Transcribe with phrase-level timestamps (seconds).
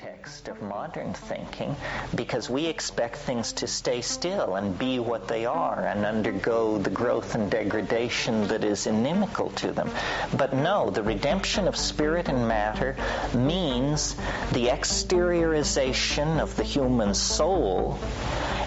[0.00, 1.76] context of modern thinking
[2.14, 6.88] because we expect things to stay still and be what they are and undergo the
[6.90, 9.90] growth and degradation that is inimical to them.
[10.36, 12.96] But no, the redemption of spirit and matter
[13.34, 14.14] means
[14.52, 17.98] the exteriorization of the human soul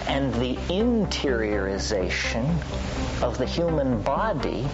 [0.06, 2.44] and the interiorization
[3.22, 4.66] of the human body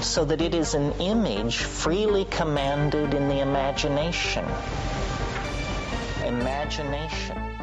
[0.00, 4.44] so that it is an image freely commanded in the imagination.
[6.40, 7.54] Imagination.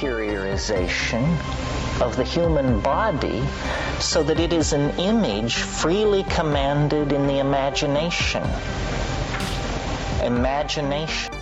[0.00, 1.22] interiorization
[2.00, 3.42] of the human body
[3.98, 8.42] so that it is an image freely commanded in the imagination.
[10.22, 11.39] Imagination.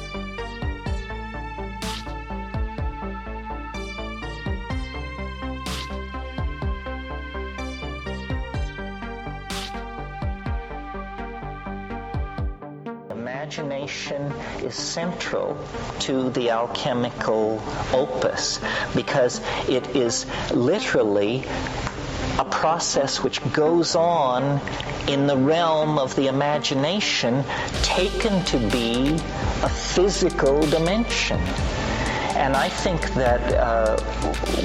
[14.69, 15.57] Is central
[15.99, 17.63] to the alchemical
[17.95, 18.61] opus
[18.95, 21.43] because it is literally
[22.39, 24.61] a process which goes on
[25.09, 27.43] in the realm of the imagination
[27.83, 29.15] taken to be
[29.63, 31.41] a physical dimension.
[32.39, 33.97] And I think that uh,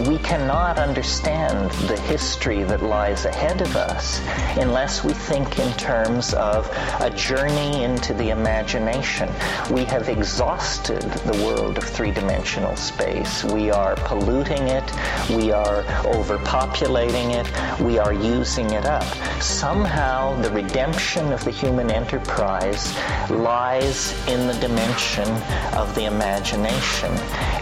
[0.07, 4.21] we cannot understand the history that lies ahead of us
[4.57, 6.69] unless we think in terms of
[7.01, 9.27] a journey into the imagination.
[9.71, 13.44] We have exhausted the world of three dimensional space.
[13.44, 14.85] We are polluting it,
[15.31, 19.03] we are overpopulating it, we are using it up.
[19.41, 22.95] Somehow, the redemption of the human enterprise
[23.31, 25.27] lies in the dimension
[25.73, 27.11] of the imagination.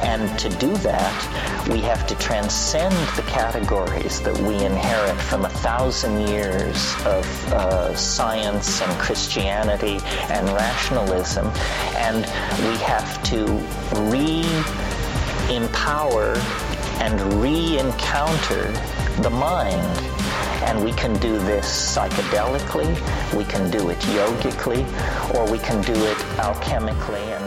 [0.04, 5.50] And to do that, we have to transcend the categories that we inherit from a
[5.50, 11.48] thousand years of uh, science and Christianity and rationalism,
[11.95, 12.26] and
[12.67, 13.45] we have to
[15.50, 16.36] re-empower
[17.00, 18.72] and re-encounter
[19.22, 19.98] the mind.
[20.64, 22.95] And we can do this psychedelically,
[23.36, 24.86] we can do it yogically,
[25.36, 27.41] or we can do it alchemically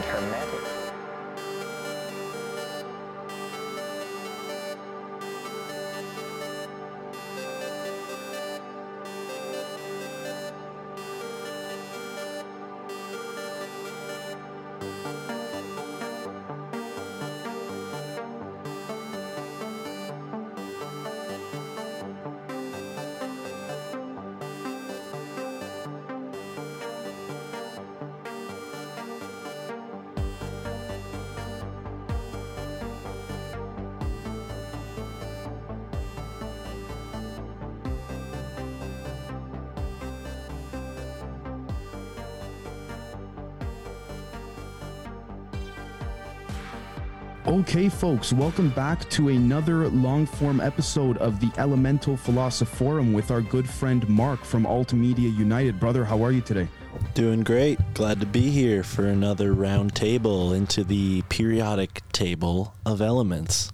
[47.67, 53.41] Okay, folks, welcome back to another long form episode of the Elemental Philosophorum with our
[53.41, 55.79] good friend Mark from Alt Media United.
[55.79, 56.67] Brother, how are you today?
[57.15, 57.79] Doing great.
[57.95, 63.71] Glad to be here for another round table into the periodic table of elements.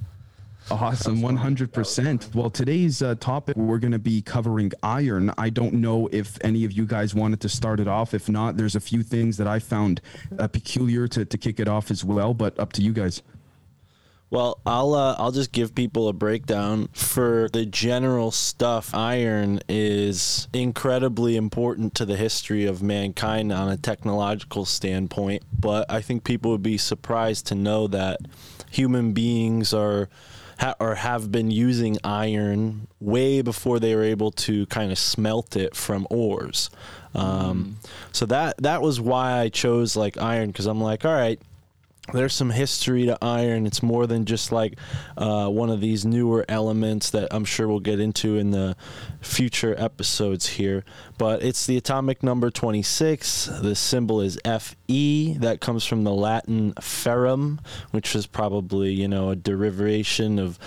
[0.71, 2.33] Awesome, 100%.
[2.33, 5.33] Well, today's uh, topic, we're going to be covering iron.
[5.37, 8.13] I don't know if any of you guys wanted to start it off.
[8.13, 9.99] If not, there's a few things that I found
[10.39, 13.21] uh, peculiar to, to kick it off as well, but up to you guys.
[14.31, 18.95] Well, I'll uh, I'll just give people a breakdown for the general stuff.
[18.95, 25.99] Iron is incredibly important to the history of mankind on a technological standpoint, but I
[25.99, 28.21] think people would be surprised to know that
[28.69, 30.07] human beings are
[30.59, 35.57] ha- or have been using iron way before they were able to kind of smelt
[35.57, 36.69] it from ores.
[37.13, 37.89] Um, mm.
[38.13, 41.41] So that that was why I chose like iron because I'm like, all right
[42.13, 43.65] there's some history to iron.
[43.65, 44.77] It's more than just like
[45.17, 48.75] uh, one of these newer elements that I'm sure we'll get into in the
[49.21, 50.83] future episodes here.
[51.17, 53.49] But it's the atomic number 26.
[53.61, 55.33] The symbol is Fe.
[55.39, 57.61] That comes from the Latin ferrum,
[57.91, 60.59] which is probably, you know, a derivation of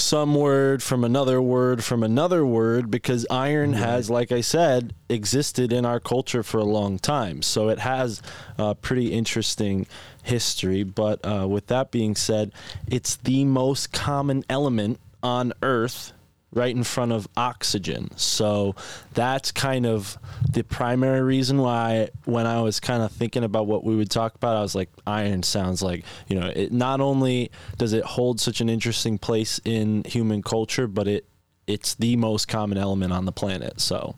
[0.00, 5.72] some word from another word from another word because iron has, like I said, existed
[5.72, 7.42] in our culture for a long time.
[7.42, 8.22] So it has
[8.58, 9.86] a pretty interesting
[10.22, 10.82] history.
[10.82, 12.52] But uh, with that being said,
[12.86, 16.12] it's the most common element on Earth
[16.52, 18.10] right in front of oxygen.
[18.16, 18.74] So
[19.14, 20.18] that's kind of
[20.52, 24.34] the primary reason why when I was kind of thinking about what we would talk
[24.34, 28.40] about, I was like, iron sounds like, you know, it not only does it hold
[28.40, 31.26] such an interesting place in human culture, but it
[31.66, 33.80] it's the most common element on the planet.
[33.80, 34.16] So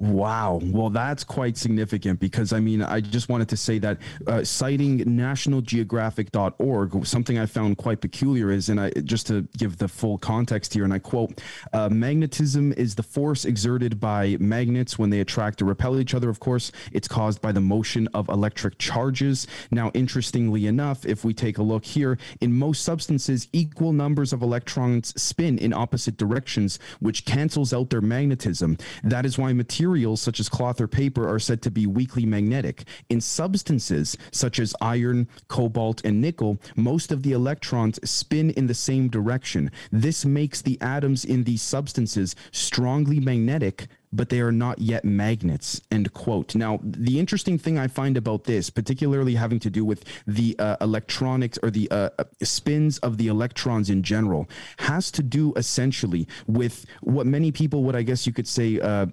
[0.00, 0.60] Wow.
[0.62, 3.98] Well, that's quite significant because I mean, I just wanted to say that
[4.28, 9.88] uh, citing nationalgeographic.org, something I found quite peculiar is, and I just to give the
[9.88, 11.40] full context here, and I quote,
[11.72, 16.28] uh, magnetism is the force exerted by magnets when they attract or repel each other,
[16.28, 16.70] of course.
[16.92, 19.48] It's caused by the motion of electric charges.
[19.72, 24.42] Now, interestingly enough, if we take a look here, in most substances, equal numbers of
[24.42, 28.78] electrons spin in opposite directions, which cancels out their magnetism.
[29.02, 32.26] That is why material materials such as cloth or paper are said to be weakly
[32.26, 32.84] magnetic.
[33.08, 38.74] In substances such as iron, cobalt, and nickel, most of the electrons spin in the
[38.74, 39.70] same direction.
[39.90, 45.82] This makes the atoms in these substances strongly magnetic but they are not yet magnets
[45.90, 50.02] end quote now the interesting thing i find about this particularly having to do with
[50.26, 52.08] the uh, electronics or the uh,
[52.42, 54.48] spins of the electrons in general
[54.78, 59.04] has to do essentially with what many people would i guess you could say uh,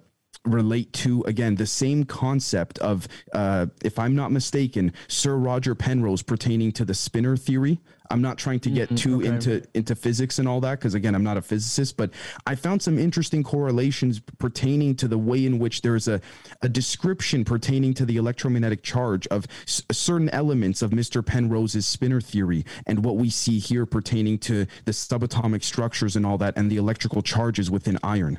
[0.46, 6.22] relate to again the same concept of uh, if i'm not mistaken sir roger penrose
[6.22, 7.80] pertaining to the spinor theory.
[8.08, 9.28] I'm not trying to get mm-hmm, too okay.
[9.28, 12.10] into into physics and all that because again i'm not a physicist but
[12.46, 16.20] i found some interesting correlations pertaining to the way in which there's a,
[16.62, 22.22] a description pertaining to the electromagnetic charge of s- certain elements of mr penrose's spinor
[22.22, 26.70] theory and what we see here pertaining to the subatomic structures and all that and
[26.70, 28.38] the electrical charges within iron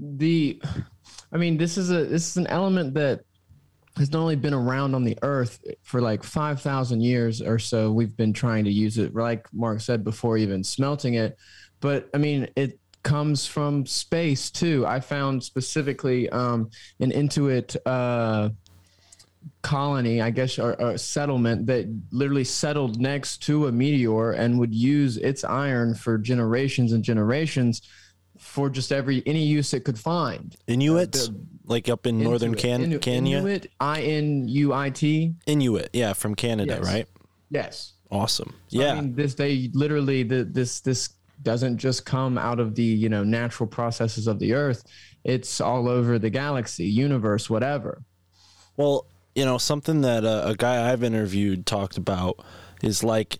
[0.00, 0.60] the
[1.32, 3.20] i mean this is a this is an element that
[3.96, 8.16] has not only been around on the earth for like 5000 years or so we've
[8.16, 11.36] been trying to use it like mark said before even smelting it.
[11.80, 14.86] But i mean it comes from space too.
[14.86, 16.70] I found specifically um,
[17.00, 18.50] an Intuit uh,
[19.62, 24.74] colony i guess or, or settlement that literally settled next to a meteor and would
[24.74, 27.82] use its iron for generations and generations
[28.50, 30.56] for just every any use it could find.
[30.66, 31.32] Inuit, uh,
[31.64, 33.36] like up in Inuit, northern Can- Inu- Canada.
[33.38, 35.34] Inuit, I N U I T.
[35.46, 36.84] Inuit, yeah, from Canada, yes.
[36.84, 37.06] right?
[37.50, 37.92] Yes.
[38.10, 38.54] Awesome.
[38.68, 38.92] So, yeah.
[38.92, 41.10] I mean, this they literally the, this this
[41.42, 44.82] doesn't just come out of the you know natural processes of the earth.
[45.22, 48.02] It's all over the galaxy, universe, whatever.
[48.76, 52.44] Well, you know, something that uh, a guy I've interviewed talked about
[52.82, 53.38] is like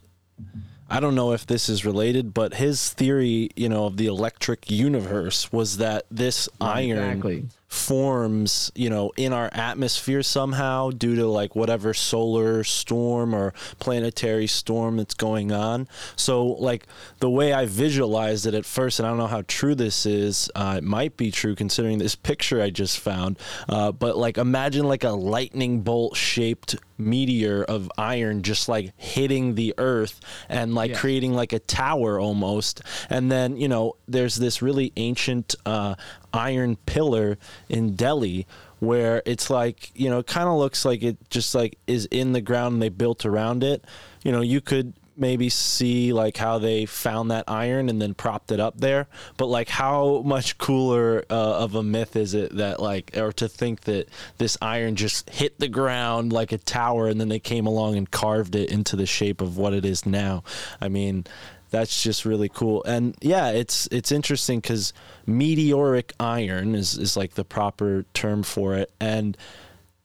[0.90, 4.70] I don't know if this is related, but his theory, you know, of the electric
[4.70, 11.26] universe was that this iron exactly forms, you know, in our atmosphere somehow due to
[11.26, 15.86] like whatever solar storm or planetary storm that's going on.
[16.16, 16.88] So, like
[17.20, 20.50] the way I visualized it at first, and I don't know how true this is,
[20.56, 23.38] uh, it might be true considering this picture I just found,
[23.68, 29.54] uh, but like imagine like a lightning bolt shaped meteor of iron just like hitting
[29.54, 30.98] the earth and like yeah.
[30.98, 35.94] creating like a tower almost and then you know there's this really ancient uh,
[36.32, 37.38] iron pillar
[37.68, 38.46] in Delhi
[38.78, 42.32] where it's like you know it kind of looks like it just like is in
[42.32, 43.84] the ground and they built around it.
[44.22, 48.50] You know you could maybe see like how they found that iron and then propped
[48.50, 49.06] it up there
[49.36, 53.46] but like how much cooler uh, of a myth is it that like or to
[53.46, 54.08] think that
[54.38, 58.10] this iron just hit the ground like a tower and then they came along and
[58.10, 60.42] carved it into the shape of what it is now?
[60.80, 61.26] I mean
[61.70, 62.82] that's just really cool.
[62.84, 64.92] And yeah, it's it's interesting because
[65.26, 69.36] meteoric iron is is like the proper term for it, and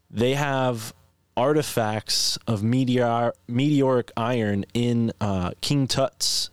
[0.10, 0.94] they have
[1.38, 6.50] artifacts of meteor meteoric iron in uh, King Tut's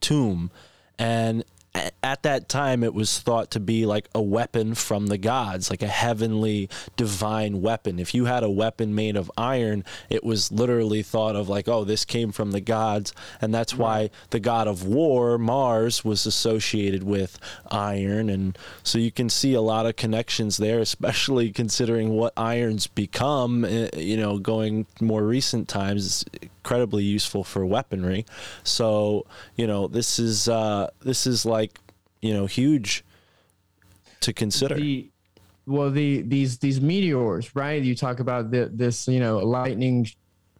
[0.00, 0.50] tomb,
[0.98, 5.70] and at that time it was thought to be like a weapon from the gods
[5.70, 7.98] like a heavenly divine weapon.
[7.98, 11.84] If you had a weapon made of iron it was literally thought of like oh
[11.84, 13.14] this came from the gods.
[13.40, 17.38] And that's why the god of war mars was associated with
[17.70, 18.28] iron.
[18.28, 23.64] And so you can see a lot of connections there especially considering what iron's become
[23.64, 26.24] eh, you know going more recent times
[26.64, 28.24] incredibly useful for weaponry.
[28.62, 29.26] So
[29.56, 31.78] you know this is uh, this is like
[32.20, 33.04] you know huge
[34.20, 34.76] to consider.
[34.76, 35.10] The,
[35.66, 37.82] well, the these these meteors, right?
[37.82, 40.06] You talk about the, this you know lightning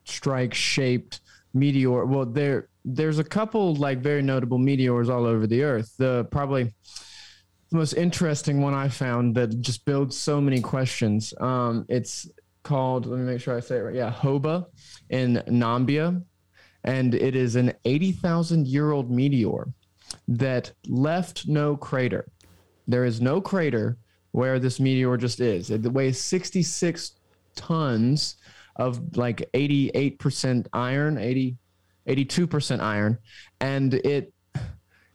[0.05, 1.21] strike shaped
[1.55, 2.05] meteor.
[2.05, 5.95] Well, there there's a couple like very notable meteors all over the earth.
[5.99, 6.73] The probably
[7.71, 11.33] the most interesting one I found that just builds so many questions.
[11.41, 12.29] Um, it's
[12.63, 13.95] called let me make sure I say it right.
[13.95, 14.67] Yeah, Hoba
[15.11, 16.23] in Namibia,
[16.85, 19.69] and it is an 80,000 year old meteor
[20.29, 22.29] that left no crater.
[22.87, 23.97] There is no crater
[24.33, 25.71] where this meteor just is.
[25.71, 27.13] It weighs 66
[27.55, 28.37] tons
[28.77, 31.57] of like 88% iron, 80,
[32.09, 33.19] 82% iron,
[33.61, 34.33] and it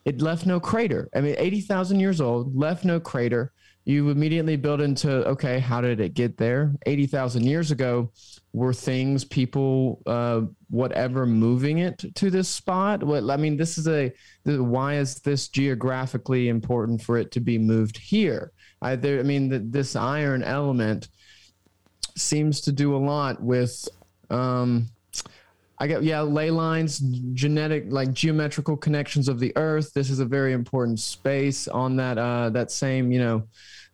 [0.05, 1.09] it left no crater.
[1.13, 3.51] I mean, 80,000 years old, left no crater.
[3.87, 6.73] You immediately build into okay, how did it get there?
[6.85, 8.11] 80,000 years ago,
[8.51, 13.01] were things, people, uh, whatever, moving it to this spot?
[13.01, 14.11] What I mean, this is a
[14.43, 18.51] why is this geographically important for it to be moved here?
[18.81, 21.07] I, there, I mean, the, this iron element
[22.17, 23.87] seems to do a lot with.
[24.29, 24.89] Um,
[25.79, 26.99] I get yeah, ley lines,
[27.33, 29.93] genetic like geometrical connections of the Earth.
[29.93, 33.43] This is a very important space on that uh, that same you know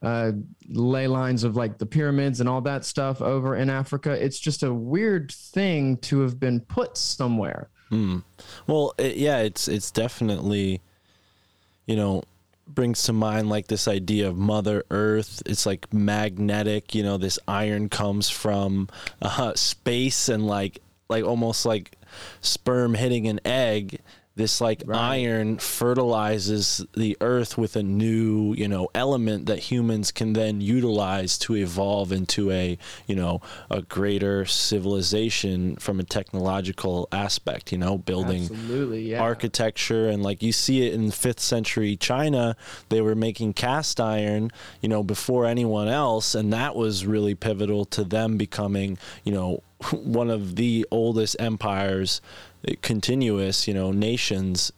[0.03, 0.33] uh,
[0.67, 4.11] ley lines of like the pyramids and all that stuff over in Africa.
[4.11, 7.69] It's just a weird thing to have been put somewhere.
[7.89, 8.19] Hmm.
[8.67, 10.81] Well, it, yeah, it's it's definitely,
[11.85, 12.23] you know,
[12.67, 15.41] brings to mind like this idea of Mother Earth.
[15.45, 16.93] It's like magnetic.
[16.93, 18.89] You know, this iron comes from
[19.21, 20.79] uh, space and like
[21.09, 21.97] like almost like
[22.41, 23.99] sperm hitting an egg
[24.35, 24.97] this like right.
[24.99, 31.37] iron fertilizes the earth with a new you know element that humans can then utilize
[31.37, 37.97] to evolve into a you know a greater civilization from a technological aspect you know
[37.97, 38.49] building
[38.93, 39.21] yeah.
[39.21, 42.55] architecture and like you see it in 5th century China
[42.89, 44.49] they were making cast iron
[44.81, 49.61] you know before anyone else and that was really pivotal to them becoming you know
[49.91, 52.21] one of the oldest empires
[52.81, 54.71] continuous, you know, nations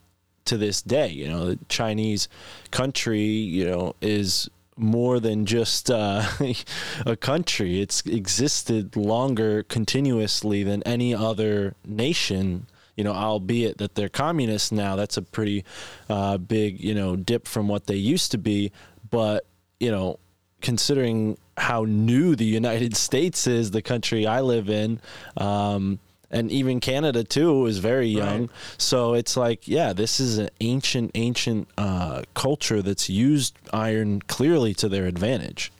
[0.44, 1.08] to this day.
[1.08, 2.28] You know, the Chinese
[2.70, 6.24] country, you know, is more than just uh,
[7.06, 7.80] a country.
[7.80, 12.66] It's existed longer continuously than any other nation.
[12.96, 14.96] You know, albeit that they're communists now.
[14.96, 15.64] That's a pretty
[16.08, 18.72] uh, big, you know, dip from what they used to be.
[19.10, 19.44] But
[19.78, 20.18] you know,
[20.60, 25.00] considering how new the United States is, the country I live in,
[25.36, 25.98] um,
[26.30, 28.42] and even Canada too is very young.
[28.42, 28.50] Right.
[28.78, 34.74] So it's like, yeah, this is an ancient, ancient uh, culture that's used iron clearly
[34.74, 35.72] to their advantage.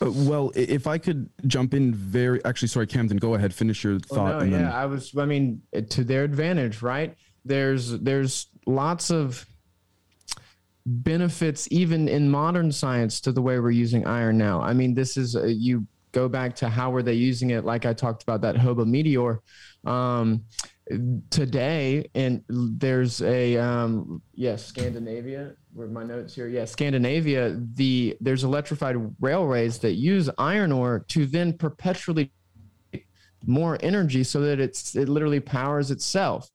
[0.00, 3.98] Uh, well, if I could jump in very, actually, sorry, Camden, go ahead, finish your
[3.98, 4.34] thought.
[4.34, 4.66] Oh, no, yeah, then...
[4.66, 7.16] I was, I mean, to their advantage, right?
[7.44, 9.46] There's, there's lots of
[10.86, 14.62] benefits even in modern science to the way we're using iron now.
[14.62, 17.84] I mean, this is, uh, you go back to how were they using it like
[17.84, 19.42] i talked about that Hoba meteor
[19.84, 20.44] um,
[21.28, 28.44] today and there's a um, yes scandinavia where my notes here yeah scandinavia the there's
[28.44, 32.32] electrified railways that use iron ore to then perpetually
[33.44, 36.48] more energy so that it's it literally powers itself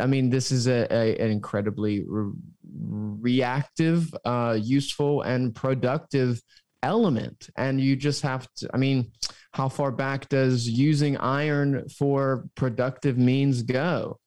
[0.00, 2.32] i mean this is a, a an incredibly re-
[2.76, 6.40] reactive uh, useful and productive
[6.82, 9.10] element and you just have to i mean
[9.52, 14.18] how far back does using iron for productive means go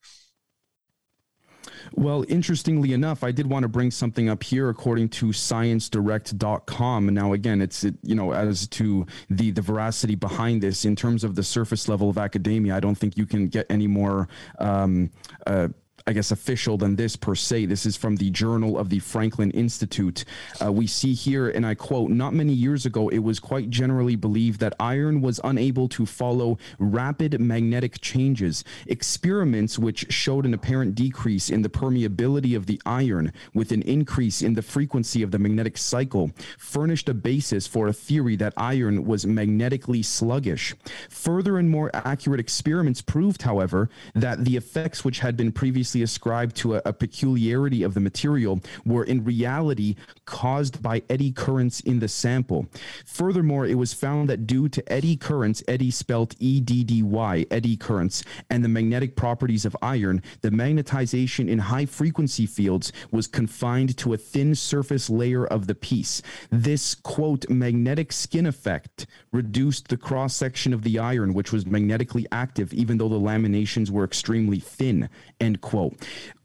[1.93, 7.13] well, interestingly enough, I did want to bring something up here according to sciencedirect.com.
[7.13, 11.35] Now, again, it's, you know, as to the, the veracity behind this in terms of
[11.35, 14.27] the surface level of academia, I don't think you can get any more,
[14.59, 15.11] um,
[15.45, 15.69] uh,
[16.07, 17.65] I guess, official than this per se.
[17.65, 20.23] This is from the Journal of the Franklin Institute.
[20.63, 24.15] Uh, we see here, and I quote, not many years ago, it was quite generally
[24.15, 28.63] believed that iron was unable to follow rapid magnetic changes.
[28.85, 34.41] Experiments which showed an apparent decrease in the permeability of the iron with an increase
[34.41, 39.05] in the frequency of the magnetic cycle furnished a basis for a theory that iron
[39.05, 40.73] was magnetically sluggish.
[41.09, 46.03] Further and more accurate experiments proved, however, that the effects which had been previously previously
[46.03, 51.79] ascribed to a, a peculiarity of the material were in reality caused by eddy currents
[51.81, 52.67] in the sample.
[53.05, 57.45] Furthermore, it was found that due to eddy currents, eddy spelt E D D Y,
[57.49, 63.27] eddy currents, and the magnetic properties of iron, the magnetization in high frequency fields was
[63.27, 66.21] confined to a thin surface layer of the piece.
[66.51, 72.25] This, quote, magnetic skin effect reduced the cross section of the iron, which was magnetically
[72.31, 75.76] active, even though the laminations were extremely thin, end quote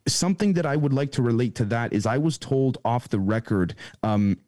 [0.06, 3.20] something that I would like to relate to that is I was told off the
[3.20, 3.74] record.
[4.02, 4.38] Um,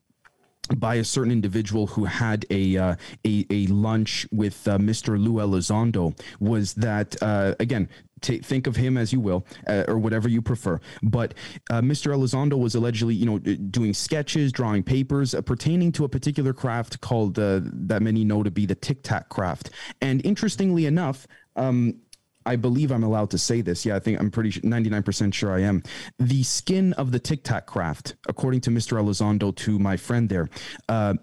[0.77, 2.95] by a certain individual who had a uh,
[3.27, 5.23] a, a lunch with uh, Mr.
[5.23, 7.87] Lou Elizondo was that uh, again
[8.25, 10.81] T- think of him as you will, uh, or whatever you prefer.
[11.03, 11.35] But
[11.69, 12.15] uh, Mr.
[12.15, 17.03] Elizondo was allegedly, you know, doing sketches, drawing papers uh, pertaining to a particular craft
[17.03, 19.69] called uh, that many know to be the tic tac craft.
[20.01, 21.27] And interestingly enough,
[21.57, 22.01] um,
[22.47, 23.87] I believe I'm allowed to say this.
[23.87, 25.83] Yeah, I think I'm pretty 99% sure I am.
[26.19, 28.99] The skin of the Tic Tac craft, according to Mr.
[28.99, 30.49] Elizondo, to my friend there,
[30.89, 31.15] uh,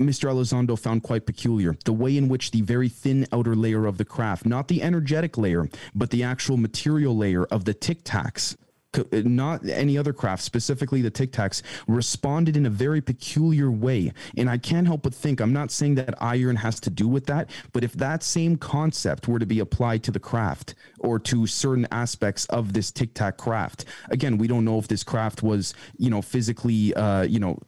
[0.00, 0.28] Mr.
[0.28, 1.76] Elizondo found quite peculiar.
[1.84, 5.38] The way in which the very thin outer layer of the craft, not the energetic
[5.38, 8.56] layer, but the actual material layer of the Tic Tacs,
[9.12, 14.12] not any other craft, specifically the Tic Tacs, responded in a very peculiar way.
[14.36, 17.26] And I can't help but think, I'm not saying that iron has to do with
[17.26, 21.46] that, but if that same concept were to be applied to the craft or to
[21.46, 25.74] certain aspects of this Tic Tac craft, again, we don't know if this craft was,
[25.96, 27.58] you know, physically, uh, you know,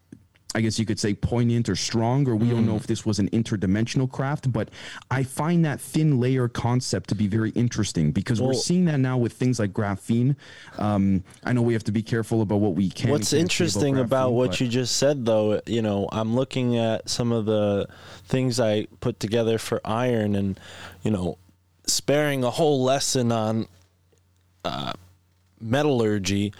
[0.56, 2.52] I guess you could say poignant or strong, or we mm.
[2.52, 2.80] don't know mm.
[2.80, 4.70] if this was an interdimensional craft, but
[5.10, 8.98] I find that thin layer concept to be very interesting because well, we're seeing that
[8.98, 10.34] now with things like graphene.
[10.78, 13.10] Um, I know we have to be careful about what we can.
[13.10, 17.06] What's interesting about, graphene, about what you just said, though, you know, I'm looking at
[17.06, 17.86] some of the
[18.24, 20.58] things I put together for iron and,
[21.02, 21.36] you know,
[21.86, 23.68] sparing a whole lesson on
[24.64, 24.94] uh,
[25.60, 26.54] metallurgy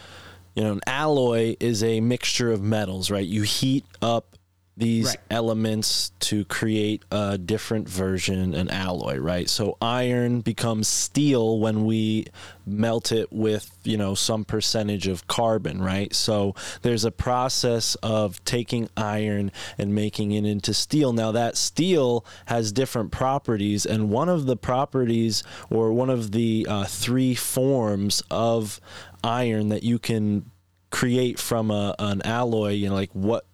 [0.57, 3.27] you know, an alloy is a mixture of metals, right?
[3.27, 4.36] You heat up
[4.77, 5.19] these right.
[5.31, 9.49] elements to create a different version, an alloy, right?
[9.49, 12.27] So iron becomes steel when we
[12.67, 16.15] melt it with, you know, some percentage of carbon, right?
[16.15, 21.15] So there's a process of taking iron and making it into steel.
[21.15, 26.67] Now that steel has different properties, and one of the properties or one of the
[26.69, 28.79] uh, three forms of
[29.25, 30.51] iron that you can
[30.91, 33.47] create from a, an alloy, you know, like what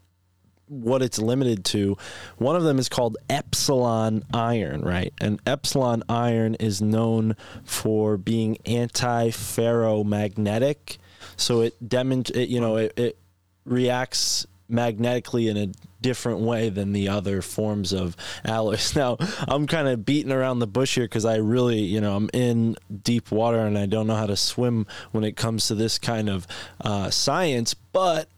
[0.72, 1.98] what it's limited to.
[2.38, 5.12] One of them is called epsilon iron, right?
[5.20, 10.96] And epsilon iron is known for being anti-ferromagnetic.
[11.36, 13.18] So it you know, it, it
[13.64, 15.68] reacts magnetically in a
[16.00, 18.96] different way than the other forms of alloys.
[19.02, 19.16] Now,
[19.48, 22.76] I'm kind of beating around the bush here because I really, you know, I'm in
[23.02, 26.28] deep water and I don't know how to swim when it comes to this kind
[26.28, 26.46] of
[26.80, 28.28] uh, science, but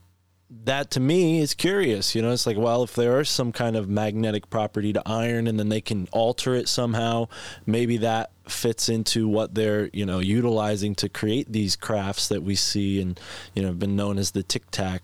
[0.64, 2.14] that to me is curious.
[2.14, 5.46] You know, it's like, well, if there is some kind of magnetic property to iron
[5.46, 7.28] and then they can alter it somehow,
[7.66, 12.54] maybe that fits into what they're, you know, utilizing to create these crafts that we
[12.54, 13.18] see and,
[13.54, 15.02] you know, have been known as the tic tac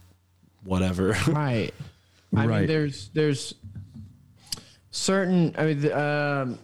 [0.64, 1.16] whatever.
[1.26, 1.74] Right.
[2.36, 2.58] I right.
[2.60, 3.54] mean, there's there's
[4.92, 5.52] certain.
[5.58, 6.58] I mean, um,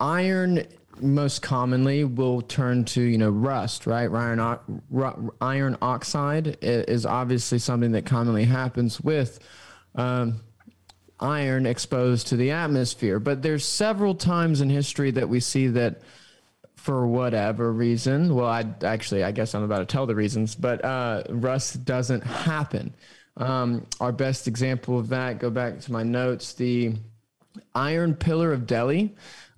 [0.00, 0.66] iron
[1.00, 4.10] most commonly will turn to you know rust right?
[4.10, 4.58] Iron,
[5.40, 9.38] iron oxide is obviously something that commonly happens with
[9.94, 10.40] um,
[11.20, 13.18] iron exposed to the atmosphere.
[13.18, 16.00] But there's several times in history that we see that
[16.76, 20.84] for whatever reason well i actually i guess i'm about to tell the reasons but
[20.84, 22.94] uh, rust doesn't happen.
[23.36, 26.94] Um, our best example of that, go back to my notes, the
[27.74, 29.14] Iron Pillar of Delhi,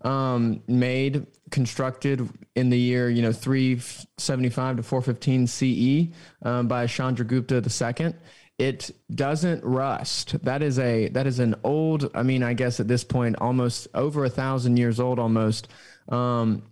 [0.07, 7.61] um, made, constructed in the year, you know, 375 to 415 CE um, by Chandragupta
[8.01, 8.14] II.
[8.57, 10.42] It doesn't rust.
[10.45, 12.11] That is a that is an old.
[12.14, 15.69] I mean, I guess at this point, almost over a thousand years old, almost.
[16.09, 16.62] Um,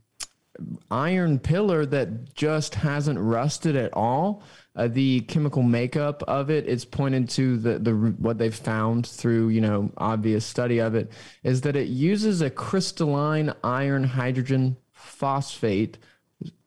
[0.88, 4.44] iron pillar that just hasn't rusted at all
[4.76, 9.48] uh, the chemical makeup of it it's pointed to the, the what they've found through
[9.48, 15.98] you know obvious study of it is that it uses a crystalline iron hydrogen phosphate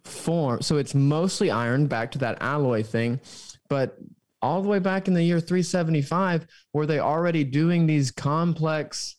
[0.03, 0.61] form.
[0.61, 3.19] So it's mostly iron back to that alloy thing
[3.69, 3.97] but
[4.41, 9.15] all the way back in the year 375 were they already doing these complex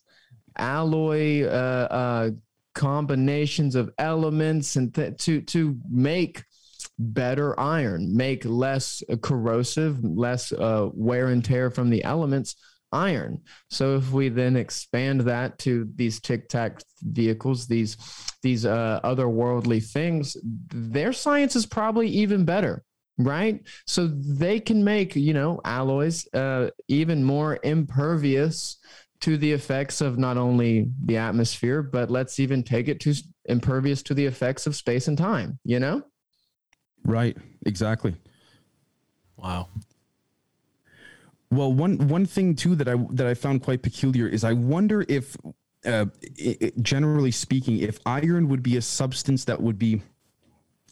[0.57, 2.29] alloy uh, uh,
[2.73, 6.43] combinations of elements and th- to to make
[6.99, 12.55] better iron, make less corrosive, less uh, wear and tear from the elements
[12.91, 13.41] iron.
[13.69, 17.97] So if we then expand that to these tic tac vehicles, these
[18.41, 22.83] these uh, otherworldly things, their science is probably even better,
[23.17, 23.61] right?
[23.85, 28.77] So they can make you know alloys uh, even more impervious
[29.21, 33.13] to the effects of not only the atmosphere, but let's even take it to
[33.45, 35.59] impervious to the effects of space and time.
[35.63, 36.03] You know.
[37.03, 37.37] Right.
[37.65, 38.15] Exactly.
[39.37, 39.67] Wow.
[41.51, 45.03] Well, one one thing too that I that I found quite peculiar is I wonder
[45.07, 45.35] if,
[45.85, 46.05] uh,
[46.37, 50.01] it, generally speaking, if iron would be a substance that would be,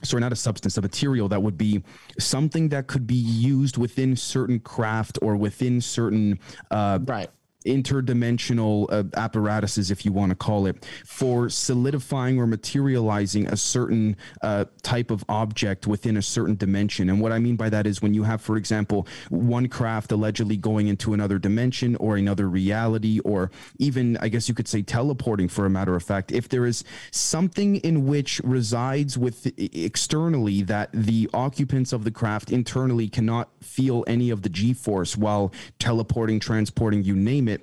[0.02, 1.84] sorry, not a substance, a material that would be
[2.18, 6.40] something that could be used within certain craft or within certain,
[6.72, 7.30] uh, right
[7.66, 14.16] interdimensional uh, apparatuses, if you want to call it, for solidifying or materializing a certain
[14.42, 17.10] uh, type of object within a certain dimension.
[17.10, 20.58] And what I mean by that is when you have, for example, one craft allegedly
[20.58, 25.50] going into another dimension or another reality, or even, I guess you could say, teleporting
[25.50, 30.90] for a matter of fact, if there is something in which resides with externally that
[30.94, 36.40] the occupants of the craft internally cannot feel any of the G force while teleporting,
[36.40, 37.57] transporting, you name it.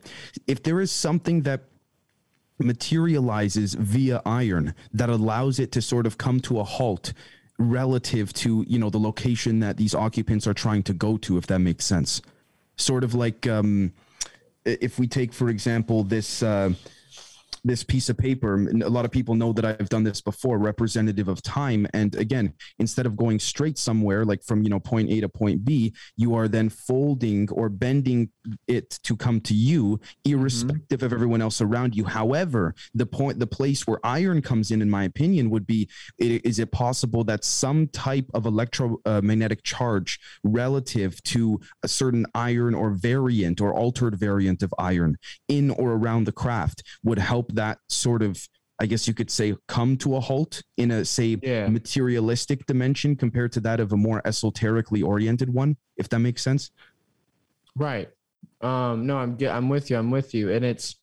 [0.46, 1.64] If there is something that
[2.58, 7.12] materializes via iron that allows it to sort of come to a halt
[7.58, 11.46] relative to you know the location that these occupants are trying to go to if
[11.46, 12.22] that makes sense.
[12.76, 13.92] Sort of like um
[14.64, 16.72] if we take for example this uh
[17.64, 18.68] this piece of paper.
[18.68, 21.86] A lot of people know that I've done this before, representative of time.
[21.94, 25.64] And again, instead of going straight somewhere, like from you know point A to point
[25.64, 28.30] B, you are then folding or bending
[28.68, 31.06] it to come to you, irrespective mm-hmm.
[31.06, 32.04] of everyone else around you.
[32.04, 36.58] However, the point, the place where iron comes in, in my opinion, would be: is
[36.58, 43.60] it possible that some type of electromagnetic charge relative to a certain iron or variant
[43.60, 45.16] or altered variant of iron
[45.48, 48.48] in or around the craft would help that sort of
[48.80, 51.68] I guess you could say come to a halt in a say yeah.
[51.68, 56.70] materialistic dimension compared to that of a more esoterically oriented one, if that makes sense.
[57.76, 58.08] Right.
[58.60, 59.96] Um, no, I'm I'm with you.
[59.96, 60.96] I'm with you, and it's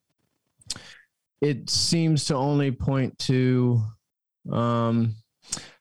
[1.41, 3.81] it seems to only point to
[4.51, 5.15] um,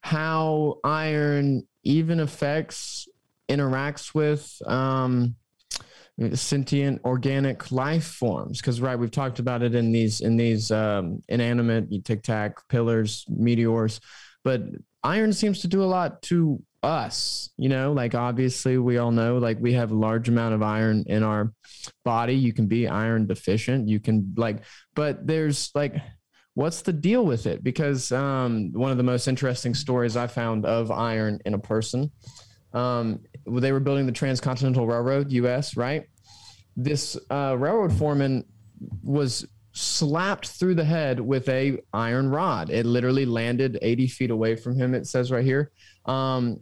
[0.00, 3.08] how iron even affects
[3.48, 5.34] interacts with um,
[6.34, 8.60] sentient organic life forms.
[8.60, 13.24] Because right we've talked about it in these in these um, inanimate tic tac pillars
[13.28, 14.00] meteors
[14.44, 14.62] but
[15.02, 17.92] iron seems to do a lot to us you know?
[17.92, 21.52] Like obviously we all know like we have a large amount of iron in our
[22.04, 22.34] body.
[22.34, 23.88] You can be iron deficient.
[23.88, 24.62] You can like
[24.94, 25.94] but there's like
[26.54, 27.62] what's the deal with it?
[27.62, 32.10] Because um, one of the most interesting stories i found of iron in a person
[32.72, 36.06] um, they were building the transcontinental railroad us right
[36.76, 38.44] this uh, railroad foreman
[39.02, 42.70] was slapped through the head with a iron rod.
[42.70, 44.94] It literally landed 80 feet away from him.
[44.94, 45.72] It says right here,
[46.06, 46.60] um,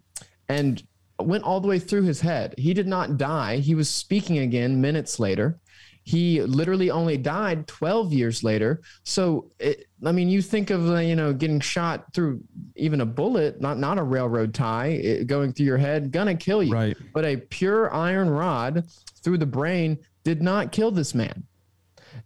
[0.49, 0.83] and
[1.21, 2.55] went all the way through his head.
[2.59, 3.59] He did not die.
[3.59, 5.59] He was speaking again minutes later.
[6.05, 8.81] He literally only died 12 years later.
[9.05, 12.41] So, it, I mean, you think of, uh, you know, getting shot through
[12.77, 16.63] even a bullet, not, not a railroad tie it, going through your head, gonna kill
[16.63, 16.73] you.
[16.73, 16.97] Right.
[17.13, 18.85] But a pure iron rod
[19.23, 21.45] through the brain did not kill this man.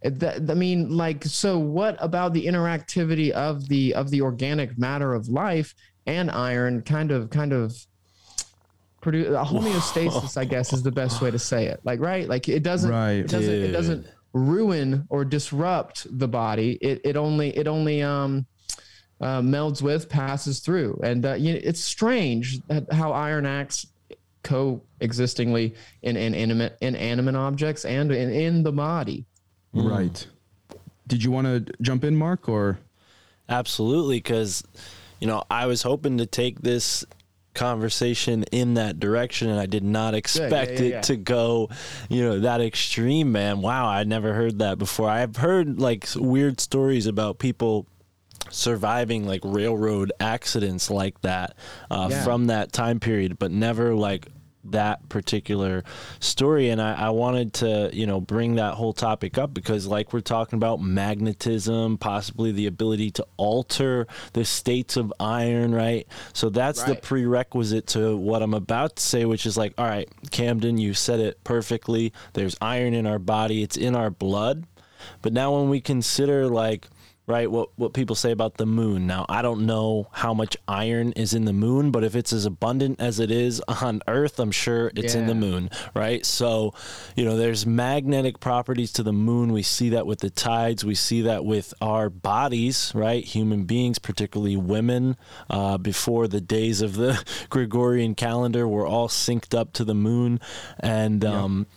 [0.03, 5.13] That, I mean, like, so what about the interactivity of the of the organic matter
[5.13, 5.73] of life
[6.05, 7.75] and iron kind of kind of
[9.01, 12.47] produce a homeostasis i guess is the best way to say it like right like
[12.47, 13.69] it doesn't right, it doesn't dude.
[13.69, 18.45] it doesn't ruin or disrupt the body it, it only it only um
[19.23, 20.99] uh, melds with passes through.
[21.01, 22.59] And uh, you know, it's strange
[22.91, 23.87] how iron acts
[24.43, 29.25] co-existingly in inanimate inanimate objects and in, in the body.
[29.73, 30.27] Right.
[31.07, 32.79] Did you want to jump in mark or?
[33.47, 34.63] Absolutely because
[35.19, 37.05] you know i was hoping to take this
[37.53, 41.69] conversation in that direction and I did not expect yeah, yeah, yeah, it to go,
[42.09, 43.61] you know, that extreme, man.
[43.61, 45.09] Wow, I never heard that before.
[45.09, 47.87] I've heard like weird stories about people
[48.49, 51.55] surviving like railroad accidents like that
[51.89, 54.27] uh, from that time period, but never like
[54.65, 55.83] that particular
[56.19, 56.69] story.
[56.69, 60.21] And I, I, wanted to you know bring that whole topic up because like we're
[60.21, 66.07] talking about magnetism possibly the ability to alter the states of iron right?
[66.33, 66.89] So that's right.
[66.89, 70.93] the prerequisite to what i'm about to say which is like all right camden you
[70.93, 72.13] said it perfectly.
[72.33, 73.63] There's iron in our body.
[73.63, 74.65] It's in our blood.
[75.21, 76.87] But now when we consider like
[77.25, 77.49] right?
[77.49, 79.07] What what people say about the moon.
[79.07, 82.45] Now, I don't know how much iron is in the moon, but if it's as
[82.45, 85.21] abundant as it is on Earth, I'm sure it's yeah.
[85.21, 86.25] in the moon, right?
[86.25, 86.73] So,
[87.15, 89.53] you know, there's magnetic properties to the moon.
[89.53, 90.83] We see that with the tides.
[90.83, 93.23] We see that with our bodies, right?
[93.23, 95.15] Human beings, particularly women,
[95.49, 100.39] uh, before the days of the Gregorian calendar, were all synced up to the moon,
[100.79, 101.67] and um,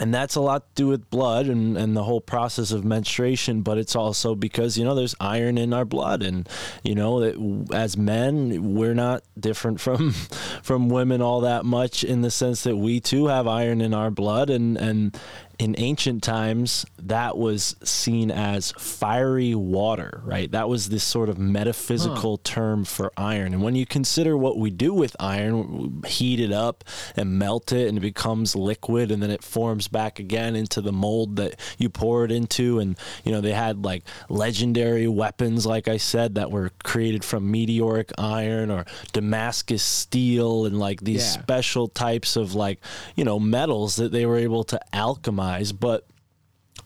[0.00, 3.60] and that's a lot to do with blood and, and the whole process of menstruation
[3.60, 6.48] but it's also because you know there's iron in our blood and
[6.82, 10.12] you know that as men we're not different from
[10.62, 14.10] from women all that much in the sense that we too have iron in our
[14.10, 15.18] blood and and
[15.62, 20.50] in ancient times, that was seen as fiery water, right?
[20.50, 22.42] That was this sort of metaphysical huh.
[22.42, 23.54] term for iron.
[23.54, 26.82] And when you consider what we do with iron, we heat it up
[27.14, 30.90] and melt it, and it becomes liquid, and then it forms back again into the
[30.90, 32.80] mold that you pour it into.
[32.80, 37.52] And, you know, they had like legendary weapons, like I said, that were created from
[37.52, 41.40] meteoric iron or Damascus steel and like these yeah.
[41.40, 42.80] special types of like,
[43.14, 45.51] you know, metals that they were able to alchemize.
[45.72, 46.06] But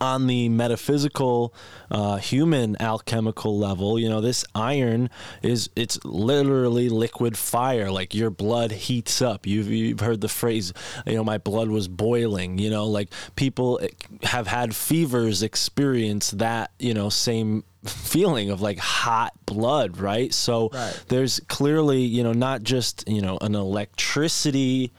[0.00, 1.54] on the metaphysical
[1.90, 5.08] uh, human alchemical level you know this iron
[5.42, 10.72] is it's literally liquid fire like your blood heats up you've, you've heard the phrase
[11.06, 13.80] you know my blood was boiling you know like people
[14.22, 20.68] have had fevers experience that you know same feeling of like hot blood right so
[20.72, 21.04] right.
[21.08, 24.92] there's clearly you know not just you know an electricity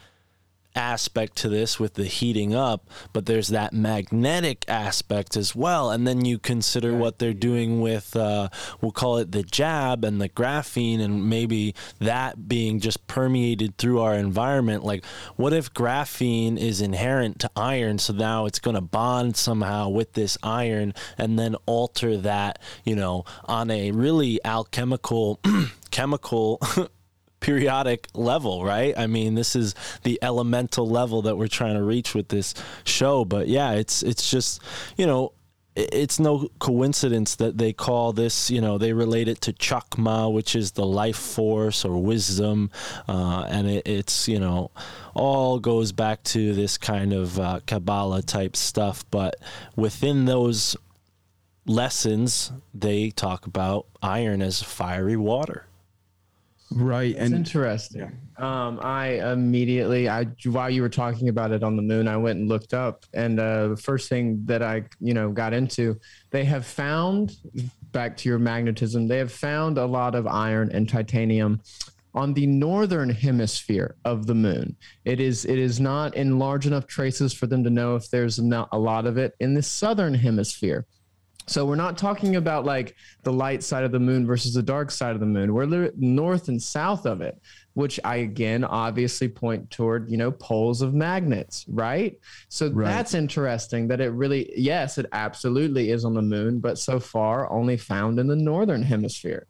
[0.78, 5.90] aspect to this with the heating up, but there's that magnetic aspect as well.
[5.90, 10.22] And then you consider what they're doing with, uh, we'll call it the jab and
[10.22, 14.84] the graphene, and maybe that being just permeated through our environment.
[14.84, 15.04] Like,
[15.36, 17.98] what if graphene is inherent to iron?
[17.98, 22.96] So now it's going to bond somehow with this iron and then alter that, you
[22.96, 25.40] know, on a really alchemical.
[25.90, 26.62] chemical
[27.40, 28.94] periodic level, right?
[28.98, 33.26] I mean, this is the elemental level that we're trying to reach with this show.
[33.26, 34.62] But yeah, it's it's just
[34.98, 35.34] you know.
[35.80, 40.56] It's no coincidence that they call this, you know, they relate it to Chokmah, which
[40.56, 42.72] is the life force or wisdom.
[43.08, 44.72] Uh, and it, it's, you know,
[45.14, 49.06] all goes back to this kind of uh, Kabbalah type stuff.
[49.12, 49.36] But
[49.76, 50.76] within those
[51.68, 55.67] lessons, they talk about iron as fiery water.
[56.72, 57.12] Right.
[57.12, 58.02] It's and interesting.
[58.02, 58.68] Yeah.
[58.68, 62.40] Um, I immediately, I while you were talking about it on the moon, I went
[62.40, 66.00] and looked up, and uh, the first thing that I, you know, got into,
[66.30, 67.38] they have found
[67.92, 71.62] back to your magnetism, they have found a lot of iron and titanium
[72.14, 74.76] on the northern hemisphere of the moon.
[75.06, 78.40] It is it is not in large enough traces for them to know if there's
[78.40, 80.86] not a lot of it in the southern hemisphere.
[81.48, 84.92] So we're not talking about like the light side of the moon versus the dark
[84.92, 85.54] side of the moon.
[85.54, 87.42] We're north and south of it,
[87.74, 92.20] which I again obviously point toward, you know, poles of magnets, right?
[92.50, 92.86] So right.
[92.86, 97.50] that's interesting that it really yes, it absolutely is on the moon, but so far
[97.52, 99.48] only found in the northern hemisphere.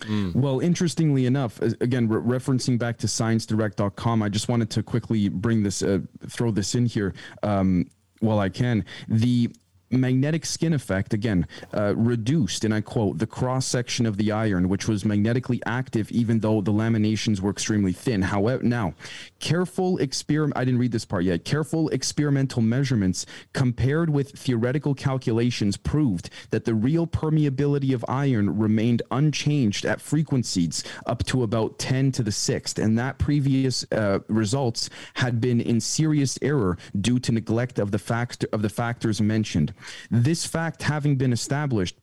[0.00, 0.34] Mm.
[0.34, 5.62] Well, interestingly enough, again, re- referencing back to sciencedirect.com, I just wanted to quickly bring
[5.62, 7.14] this, uh, throw this in here.
[7.44, 7.86] Um,
[8.22, 8.84] while I can.
[9.08, 9.50] The
[9.92, 14.68] magnetic skin effect, again, uh, reduced, and I quote, the cross section of the iron,
[14.68, 18.22] which was magnetically active even though the laminations were extremely thin.
[18.22, 18.94] However, now,
[19.38, 25.76] careful experiment, I didn't read this part yet, careful experimental measurements compared with theoretical calculations
[25.76, 32.12] proved that the real permeability of iron remained unchanged at frequencies up to about 10
[32.12, 37.32] to the sixth, and that previous uh, results had been in serious error due to
[37.32, 39.72] neglect of the fact of the factors mentioned.
[40.10, 41.96] This fact having been established,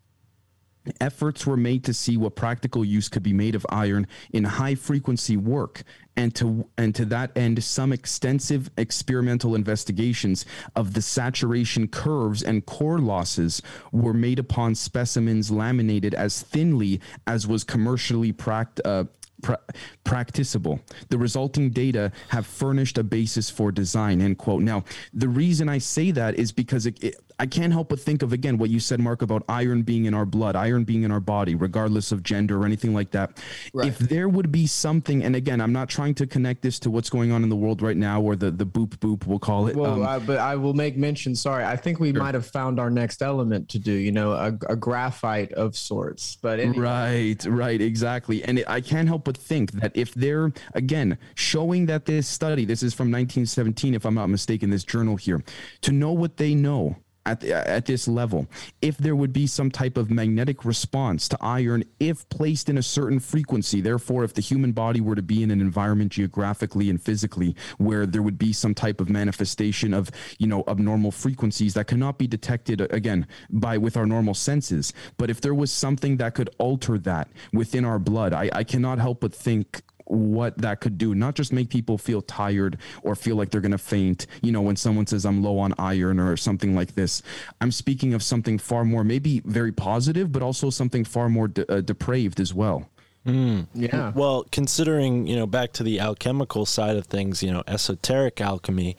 [1.01, 4.75] efforts were made to see what practical use could be made of iron in high
[4.75, 5.83] frequency work
[6.15, 12.65] and to and to that end some extensive experimental investigations of the saturation curves and
[12.65, 13.61] core losses
[13.91, 19.03] were made upon specimens laminated as thinly as was commercially pract- uh,
[19.41, 19.59] pra-
[20.03, 20.79] practicable.
[21.09, 24.21] The resulting data have furnished a basis for design.
[24.21, 24.61] End quote.
[24.61, 28.21] Now, the reason I say that is because it, it, I can't help but think
[28.21, 31.11] of again what you said, Mark, about iron being in our blood, iron being in
[31.11, 33.41] our body, regardless of gender or anything like that.
[33.73, 33.87] Right.
[33.87, 37.09] If there would be something, and again, I'm not trying to connect this to what's
[37.09, 39.75] going on in the world right now, or the the boop boop, we'll call it.
[39.75, 41.33] Well, um, I, but I will make mention.
[41.33, 42.21] Sorry, I think we sure.
[42.21, 43.93] might have found our next element to do.
[43.93, 46.35] You know, a, a graphite of sorts.
[46.35, 46.79] But anyway.
[46.79, 48.43] right, right, exactly.
[48.43, 52.65] And it, I can't help but think that if they're again showing that this study,
[52.65, 55.41] this is from 1917, if I'm not mistaken, this journal here,
[55.81, 58.47] to know what they know at, the, at this level
[58.81, 62.83] if there would be some type of magnetic response to iron if placed in a
[62.83, 67.01] certain frequency therefore if the human body were to be in an environment geographically and
[67.01, 71.87] physically where there would be some type of manifestation of you know abnormal frequencies that
[71.87, 74.93] cannot be detected uh, again by with our normal senses.
[75.17, 78.99] But if there was something that could alter that within our blood i, I cannot
[78.99, 81.13] help but think what that could do.
[81.15, 84.61] Not just make people feel tired or feel like they're going to faint, you know,
[84.61, 87.21] when someone says I'm low on iron or something like this.
[87.61, 91.71] I'm speaking of something far more, maybe very positive, but also something far more de-
[91.71, 92.89] uh, depraved as well.
[93.25, 93.67] Mm.
[93.73, 94.11] Yeah.
[94.15, 98.97] Well, considering, you know, back to the alchemical side of things, you know, esoteric alchemy,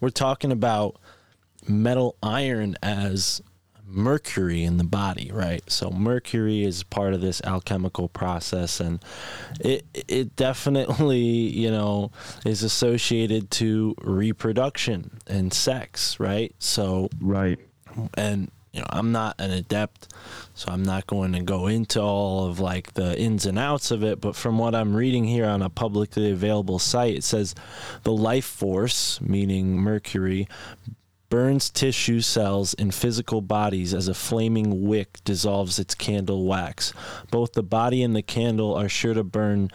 [0.00, 0.96] we're talking about
[1.66, 3.40] metal iron as
[3.92, 5.62] mercury in the body, right?
[5.70, 9.02] So mercury is part of this alchemical process, and
[9.60, 12.10] it it definitely you know
[12.44, 16.54] is associated to reproduction and sex, right?
[16.58, 17.58] So right,
[18.14, 20.12] and you know I'm not an adept,
[20.54, 24.02] so I'm not going to go into all of like the ins and outs of
[24.02, 24.20] it.
[24.20, 27.54] But from what I'm reading here on a publicly available site, it says
[28.02, 30.48] the life force, meaning mercury,
[31.32, 36.92] burns tissue cells in physical bodies as a flaming wick dissolves its candle wax.
[37.30, 39.70] Both the body and the candle are sure to burn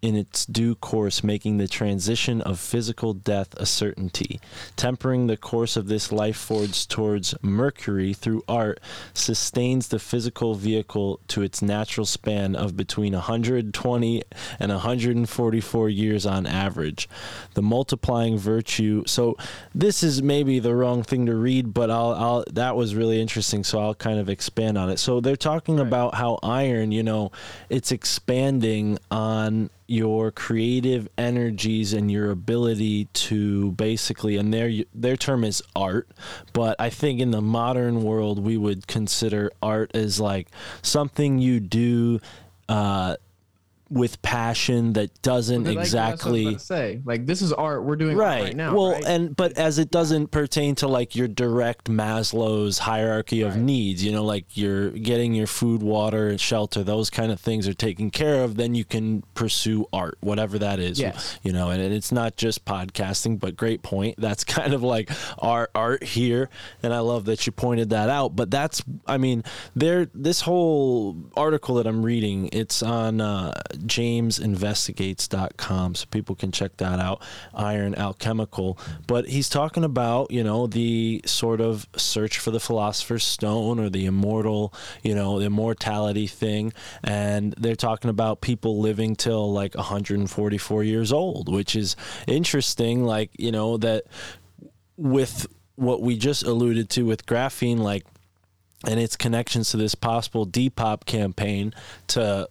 [0.00, 4.40] in its due course, making the transition of physical death a certainty.
[4.76, 8.80] Tempering the course of this life forge towards Mercury through art
[9.12, 14.22] sustains the physical vehicle to its natural span of between 120
[14.60, 17.08] and 144 years on average.
[17.54, 19.02] The multiplying virtue.
[19.06, 19.36] So
[19.74, 23.64] this is maybe the wrong thing to read, but I'll, I'll that was really interesting.
[23.64, 24.98] So I'll kind of expand on it.
[24.98, 25.86] So they're talking right.
[25.86, 27.32] about how iron, you know,
[27.68, 35.42] it's expanding on your creative energies and your ability to basically and their their term
[35.42, 36.06] is art
[36.52, 40.48] but i think in the modern world we would consider art as like
[40.82, 42.20] something you do
[42.68, 43.16] uh,
[43.90, 48.56] with passion that doesn't like, exactly say like this is art we're doing right, right
[48.56, 49.04] now well right?
[49.06, 53.62] and but as it doesn't pertain to like your direct maslow's hierarchy of right.
[53.62, 57.66] needs you know like you're getting your food water and shelter those kind of things
[57.66, 61.38] are taken care of then you can pursue art whatever that is yes.
[61.42, 65.10] you know and, and it's not just podcasting but great point that's kind of like
[65.38, 66.50] our art here
[66.82, 69.42] and i love that you pointed that out but that's i mean
[69.74, 73.52] there this whole article that i'm reading it's on uh
[73.86, 77.22] jamesinvestigates.com so people can check that out
[77.54, 78.78] iron alchemical.
[79.06, 83.90] But he's talking about you know the sort of search for the philosopher's stone or
[83.90, 86.72] the immortal you know the immortality thing.
[87.04, 93.30] And they're talking about people living till like 144 years old which is interesting like
[93.38, 94.04] you know that
[94.96, 98.04] with what we just alluded to with graphene like
[98.86, 101.74] and its connections to this possible Depop campaign
[102.08, 102.48] to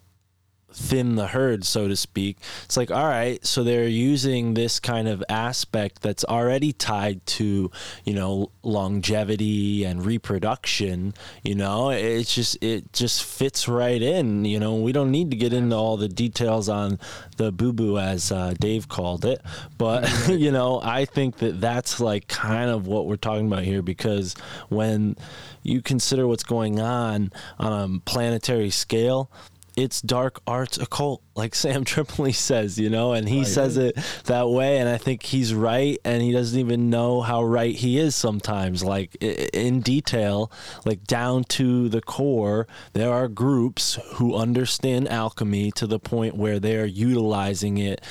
[0.78, 2.38] thin the herd, so to speak.
[2.66, 7.72] It's like, all right, so they're using this kind of aspect that's already tied to,
[8.06, 11.13] you know, longevity and reproduction.
[11.44, 14.46] You know, it's just it just fits right in.
[14.46, 17.00] You know, we don't need to get into all the details on
[17.38, 19.42] the boo boo as uh, Dave called it,
[19.78, 23.82] but you know, I think that that's like kind of what we're talking about here
[23.82, 24.36] because
[24.70, 25.16] when
[25.63, 29.30] you consider what's going on on a planetary scale
[29.78, 33.48] it's dark arts occult, like Sam Tripoli says, you know, and he oh, right.
[33.48, 34.80] says it that way.
[34.80, 35.98] And I think he's right.
[36.04, 40.52] And he doesn't even know how right he is sometimes, like in detail,
[40.84, 42.68] like down to the core.
[42.94, 48.02] There are groups who understand alchemy to the point where they are utilizing it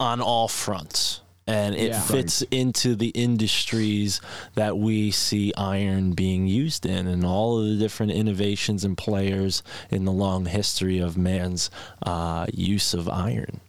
[0.00, 2.00] on all fronts and it yeah.
[2.00, 4.20] fits into the industries
[4.54, 9.62] that we see iron being used in and all of the different innovations and players
[9.90, 11.70] in the long history of man's
[12.04, 13.60] uh, use of iron.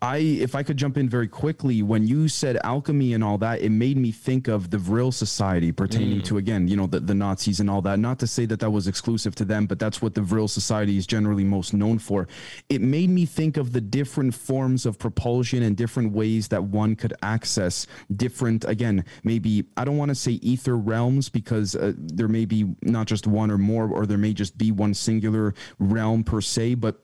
[0.00, 3.62] I, if I could jump in very quickly, when you said alchemy and all that,
[3.62, 6.24] it made me think of the Vril Society pertaining mm.
[6.24, 7.98] to, again, you know, the, the Nazis and all that.
[7.98, 10.98] Not to say that that was exclusive to them, but that's what the Vril Society
[10.98, 12.28] is generally most known for.
[12.68, 16.94] It made me think of the different forms of propulsion and different ways that one
[16.94, 22.28] could access different, again, maybe, I don't want to say ether realms because uh, there
[22.28, 26.22] may be not just one or more, or there may just be one singular realm
[26.22, 27.02] per se, but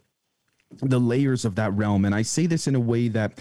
[0.82, 2.04] the layers of that realm.
[2.04, 3.40] And i say this in a way that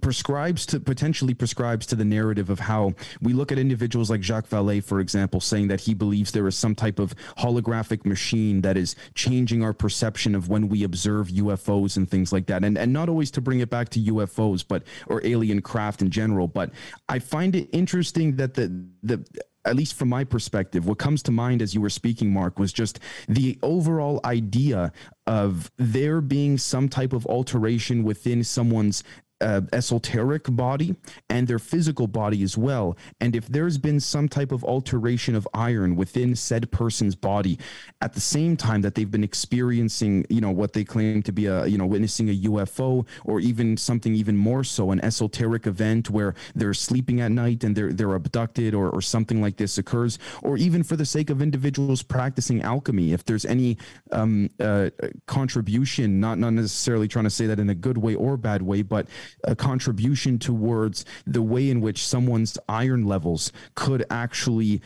[0.00, 4.48] prescribes to potentially prescribes to the narrative of how we look at individuals like jacques
[4.48, 8.76] vallée for example saying that he believes there is some type of holographic machine that
[8.76, 12.64] is changing our perception of when we observe ufos and things like that.
[12.64, 16.10] And and not always to bring it back to ufos but or alien craft in
[16.10, 16.70] general but
[17.08, 19.24] i find it interesting that the the
[19.64, 22.72] at least from my perspective, what comes to mind as you were speaking, Mark, was
[22.72, 22.98] just
[23.28, 24.92] the overall idea
[25.26, 29.04] of there being some type of alteration within someone's
[29.42, 30.94] uh, esoteric body
[31.28, 32.96] and their physical body as well.
[33.20, 37.58] And if there's been some type of alteration of iron within said person's body
[38.00, 41.46] at the same time that they've been experiencing, you know, what they claim to be
[41.46, 46.08] a, you know, witnessing a UFO or even something even more so, an esoteric event
[46.10, 50.18] where they're sleeping at night and they're they're abducted or, or something like this occurs,
[50.42, 53.76] or even for the sake of individuals practicing alchemy, if there's any
[54.12, 54.90] um, uh,
[55.26, 58.82] contribution, not not necessarily trying to say that in a good way or bad way,
[58.82, 59.08] but
[59.44, 64.80] a contribution towards the way in which someone's iron levels could actually,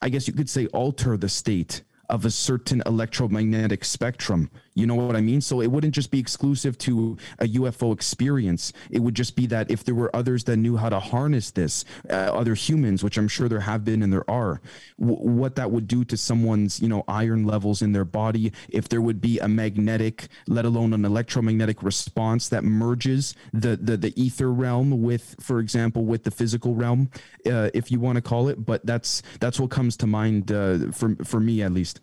[0.00, 4.94] I guess you could say, alter the state of a certain electromagnetic spectrum you know
[4.94, 5.40] what I mean?
[5.40, 8.72] So it wouldn't just be exclusive to a UFO experience.
[8.90, 11.84] It would just be that if there were others that knew how to harness this,
[12.08, 14.60] uh, other humans, which I'm sure there have been and there are,
[14.98, 18.88] w- what that would do to someone's, you know, iron levels in their body, if
[18.88, 24.22] there would be a magnetic, let alone an electromagnetic response that merges the the, the
[24.22, 27.10] ether realm with, for example, with the physical realm,
[27.46, 28.64] uh, if you want to call it.
[28.64, 32.00] But that's that's what comes to mind uh, for for me at least.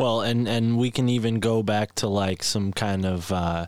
[0.00, 3.66] Well, and and we can even go back to like some kind of uh,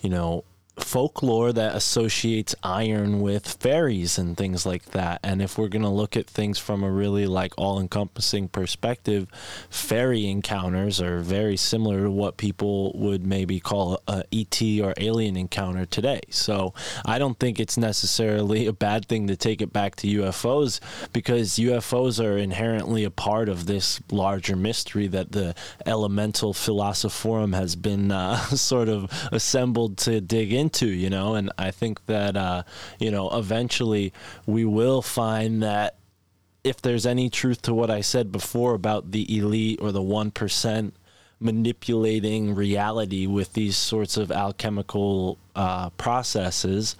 [0.00, 0.42] you know
[0.80, 5.20] folklore that associates iron with fairies and things like that.
[5.22, 9.28] And if we're going to look at things from a really like all encompassing perspective,
[9.70, 15.36] fairy encounters are very similar to what people would maybe call a, ET or alien
[15.36, 16.20] encounter today.
[16.30, 16.74] So
[17.04, 20.80] I don't think it's necessarily a bad thing to take it back to UFOs
[21.12, 25.54] because UFOs are inherently a part of this larger mystery that the
[25.86, 31.50] elemental philosophorum has been uh, sort of assembled to dig into into, you know, and
[31.56, 32.62] I think that, uh,
[32.98, 34.12] you know, eventually
[34.44, 35.96] we will find that
[36.62, 40.92] if there's any truth to what I said before about the elite or the 1%
[41.40, 46.96] manipulating reality with these sorts of alchemical uh, processes,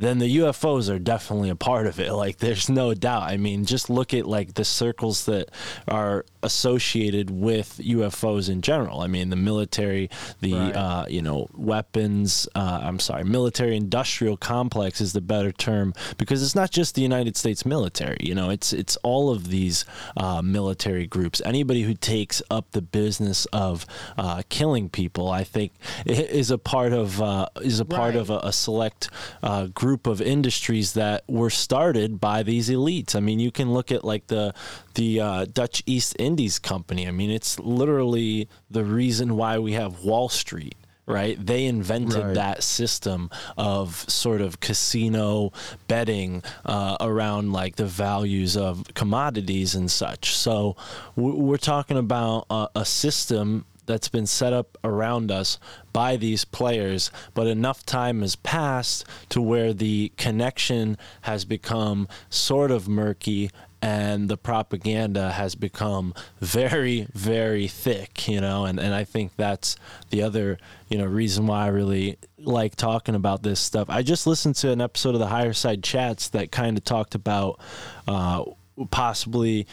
[0.00, 2.10] then the UFOs are definitely a part of it.
[2.20, 3.22] Like, there's no doubt.
[3.22, 5.48] I mean, just look at like the circles that
[5.88, 9.00] are associated with UFOs in general.
[9.00, 10.76] I mean, the military, the right.
[10.76, 12.48] uh, you know weapons.
[12.54, 17.02] Uh, I'm sorry, military industrial complex is the better term because it's not just the
[17.02, 18.18] United States military.
[18.20, 19.84] You know, it's it's all of these
[20.16, 21.40] uh, military groups.
[21.44, 23.86] Anybody who takes up the business of
[24.16, 25.72] uh, killing people, I think,
[26.06, 28.20] is a part of uh, is a part right.
[28.20, 29.10] of a, a select
[29.42, 33.16] uh, group group of industries that were started by these elites.
[33.16, 34.54] I mean, you can look at like the
[34.94, 37.08] the uh, Dutch East Indies Company.
[37.08, 40.76] I mean, it's literally the reason why we have Wall Street
[41.06, 41.44] right?
[41.44, 42.34] They invented right.
[42.34, 45.50] that system of sort of casino
[45.88, 50.36] betting uh, around like the values of commodities and such.
[50.36, 50.76] So
[51.16, 55.58] we're talking about a, a system that's been set up around us
[55.92, 62.70] by these players, but enough time has passed to where the connection has become sort
[62.70, 63.50] of murky
[63.82, 69.74] and the propaganda has become very very thick you know and, and i think that's
[70.10, 70.58] the other
[70.90, 73.88] you know reason why i really like talking about this stuff.
[73.90, 77.14] I just listened to an episode of the higher side chats that kind of talked
[77.14, 77.60] about
[78.08, 78.44] uh,
[78.90, 79.66] possibly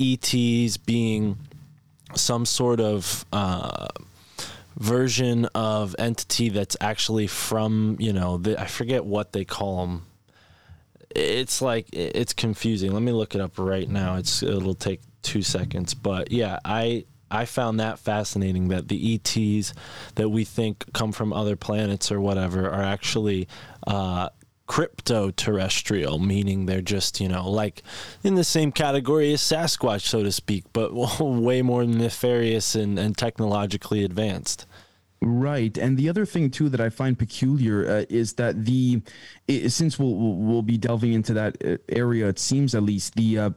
[0.00, 1.38] ets being
[2.14, 3.88] some sort of uh,
[4.76, 10.06] version of entity that's actually from you know the, I forget what they call them.
[11.14, 12.92] It's like it's confusing.
[12.92, 14.16] Let me look it up right now.
[14.16, 19.72] It's it'll take two seconds, but yeah, I I found that fascinating that the ETs
[20.16, 23.48] that we think come from other planets or whatever are actually
[23.86, 24.28] uh,
[24.72, 27.82] crypto terrestrial, meaning they're just, you know, like
[28.24, 33.18] in the same category as Sasquatch, so to speak, but way more nefarious and, and
[33.18, 34.64] technologically advanced.
[35.20, 39.02] Right, and the other thing too that I find peculiar uh, is that the
[39.68, 43.38] since we'll, we'll, we'll be delving into that uh, area, it seems at least the
[43.38, 43.50] uh,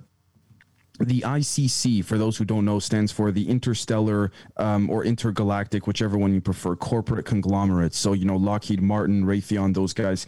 [0.99, 6.18] the ICC, for those who don't know, stands for the Interstellar um, or Intergalactic, whichever
[6.18, 7.97] one you prefer, corporate conglomerates.
[7.97, 10.26] So, you know, Lockheed Martin, Raytheon, those guys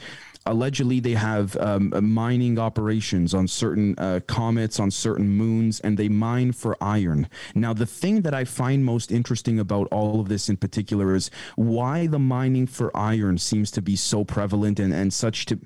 [0.47, 6.09] allegedly they have um, mining operations on certain uh, comets on certain moons and they
[6.09, 7.29] mine for iron.
[7.55, 11.29] Now the thing that i find most interesting about all of this in particular is
[11.55, 15.59] why the mining for iron seems to be so prevalent and, and such to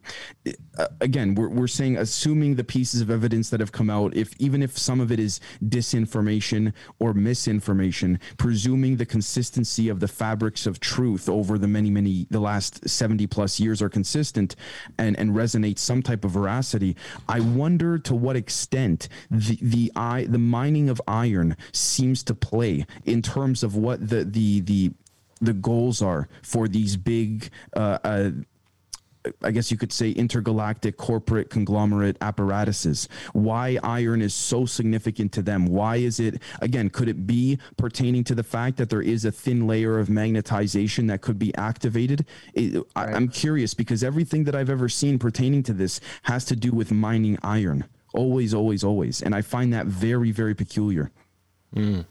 [0.78, 4.34] uh, again we're, we're saying assuming the pieces of evidence that have come out if
[4.40, 10.66] even if some of it is disinformation or misinformation presuming the consistency of the fabrics
[10.66, 14.56] of truth over the many many the last 70 plus years are consistent
[14.98, 16.96] and, and resonate some type of veracity.
[17.28, 22.86] I wonder to what extent the the I, the mining of iron seems to play
[23.06, 24.92] in terms of what the the the
[25.42, 28.30] the goals are for these big uh, uh,
[29.44, 33.08] I guess you could say intergalactic corporate conglomerate apparatuses.
[33.34, 35.68] Why iron is so significant to them?
[35.68, 39.32] Why is it, again, could it be pertaining to the fact that there is a
[39.32, 42.26] thin layer of magnetization that could be activated?
[42.54, 42.86] It, right.
[43.10, 46.72] I, am curious because everything that I've ever seen pertaining to this has to do
[46.72, 47.86] with mining iron.
[48.14, 49.22] Always, always, always.
[49.22, 51.12] And I find that very, very peculiar.
[51.76, 52.06] Mm.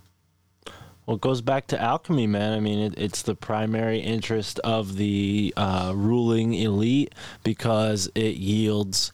[1.07, 2.53] Well, it goes back to alchemy, man.
[2.53, 9.11] I mean, it, it's the primary interest of the uh, ruling elite because it yields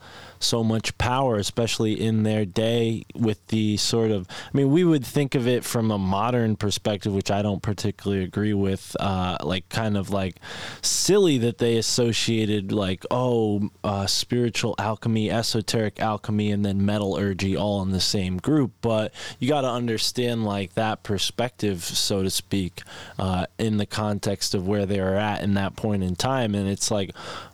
[0.46, 5.04] so much power, especially in their day with the sort of, I mean, we would
[5.04, 9.68] think of it from a modern perspective, which I don't particularly agree with, uh, like
[9.68, 10.36] kind of like
[10.82, 17.82] silly that they associated like, oh, uh, spiritual alchemy, esoteric alchemy, and then metallurgy all
[17.82, 18.72] in the same group.
[18.80, 22.82] But you got to understand like that perspective, so to speak,
[23.18, 26.54] uh, in the context of where they are at in that point in time.
[26.54, 27.10] And it's like,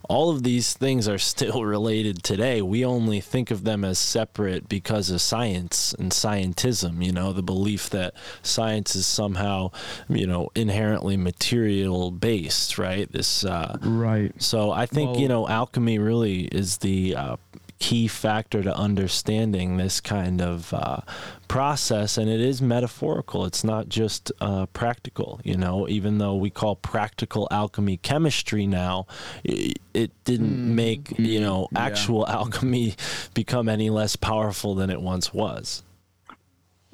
[0.09, 2.63] all of these things are still related today.
[2.63, 7.43] We only think of them as separate because of science and scientism, you know, the
[7.43, 9.71] belief that science is somehow,
[10.09, 13.11] you know, inherently material based, right?
[13.11, 14.33] This, uh, right.
[14.43, 17.37] So I think, well, you know, alchemy really is the, uh,
[17.83, 21.01] key factor to understanding this kind of uh,
[21.49, 23.45] process and it is metaphorical.
[23.45, 25.89] It's not just uh, practical you know?
[25.89, 29.07] Even though we call practical alchemy chemistry now
[29.43, 32.35] it, it didn't mm, make you know actual yeah.
[32.39, 32.95] alchemy
[33.35, 35.83] become any less powerful than it once was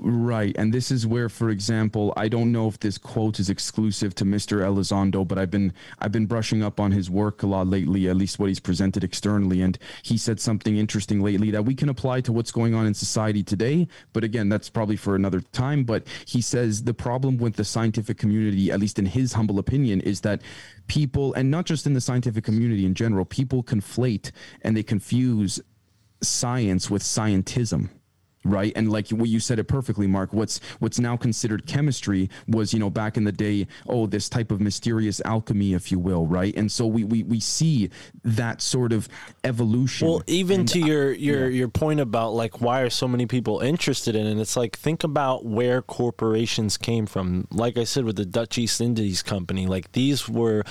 [0.00, 0.54] Right.
[0.56, 4.24] And this is where, for example, I don't know if this quote is exclusive to
[4.24, 4.60] Mr.
[4.60, 8.14] Elizondo, but I've been I've been brushing up on his work a lot lately, at
[8.14, 9.60] least what he's presented externally.
[9.60, 12.94] And he said something interesting lately that we can apply to what's going on in
[12.94, 13.88] society today.
[14.12, 15.82] But again, that's probably for another time.
[15.82, 20.00] But he says the problem with the scientific community, at least in his humble opinion,
[20.02, 20.42] is that
[20.86, 24.30] people, and not just in the scientific community in general, people conflate
[24.62, 25.60] and they confuse
[26.22, 27.88] science with scientism
[28.44, 28.72] right?
[28.76, 32.78] And like what you said it perfectly mark what's what's now considered chemistry was you
[32.78, 36.54] know back in the day oh this type of mysterious alchemy if you will right?
[36.56, 37.90] And so we we, we see
[38.24, 39.08] that sort of
[39.44, 40.08] evolution.
[40.08, 41.58] Well even and to your your yeah.
[41.58, 45.04] your point about like why are so many people interested in it it's like think
[45.04, 47.46] about where corporations came from.
[47.50, 50.64] Like i said with the dutch east indies company like these were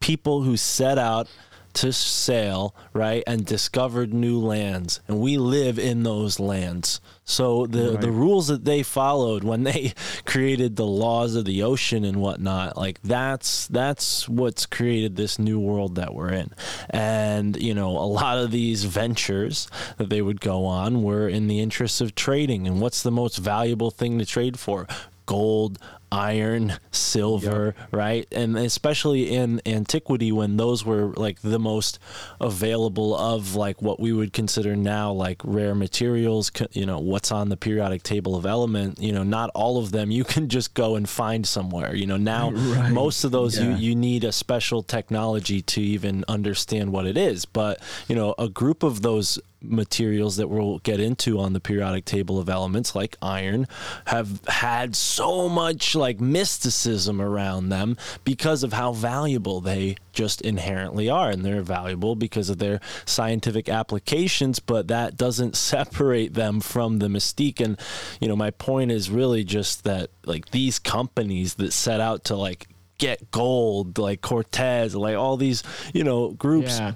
[0.00, 1.28] people who set out
[1.74, 7.00] to sail, right, and discovered new lands, and we live in those lands.
[7.24, 8.00] So the right.
[8.00, 9.94] the rules that they followed when they
[10.24, 15.58] created the laws of the ocean and whatnot, like that's that's what's created this new
[15.58, 16.52] world that we're in.
[16.90, 21.48] And you know, a lot of these ventures that they would go on were in
[21.48, 22.66] the interests of trading.
[22.66, 24.86] And what's the most valuable thing to trade for?
[25.26, 25.78] Gold,
[26.14, 27.92] iron, silver, yep.
[27.92, 28.26] right?
[28.32, 31.98] And especially in antiquity when those were like the most
[32.40, 37.48] available of like what we would consider now like rare materials, you know, what's on
[37.48, 40.96] the periodic table of element, you know, not all of them you can just go
[40.96, 41.94] and find somewhere.
[41.94, 42.92] You know, now right.
[42.92, 43.70] most of those yeah.
[43.70, 48.34] you you need a special technology to even understand what it is, but you know,
[48.38, 52.94] a group of those materials that we'll get into on the periodic table of elements
[52.94, 53.66] like iron
[54.06, 61.08] have had so much like mysticism around them because of how valuable they just inherently
[61.08, 61.30] are.
[61.30, 67.08] And they're valuable because of their scientific applications but that doesn't separate them from the
[67.08, 67.60] mystique.
[67.64, 67.78] And
[68.20, 72.36] you know my point is really just that like these companies that set out to
[72.36, 76.92] like get gold like Cortez like all these you know groups yeah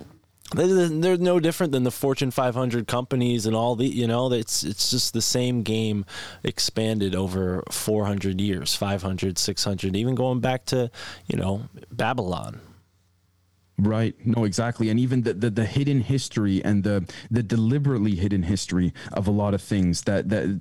[0.54, 4.90] they're no different than the Fortune 500 companies and all the you know it's it's
[4.90, 6.06] just the same game
[6.42, 10.90] expanded over 400 years 500 600 even going back to
[11.26, 12.60] you know Babylon
[13.80, 14.14] Right.
[14.26, 14.90] No, exactly.
[14.90, 19.30] And even the, the, the, hidden history and the the deliberately hidden history of a
[19.30, 20.60] lot of things that that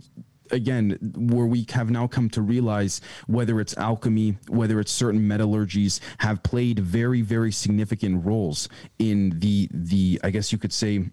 [0.51, 5.99] again where we have now come to realize whether it's alchemy whether it's certain metallurgies
[6.19, 8.69] have played very very significant roles
[8.99, 11.05] in the the i guess you could say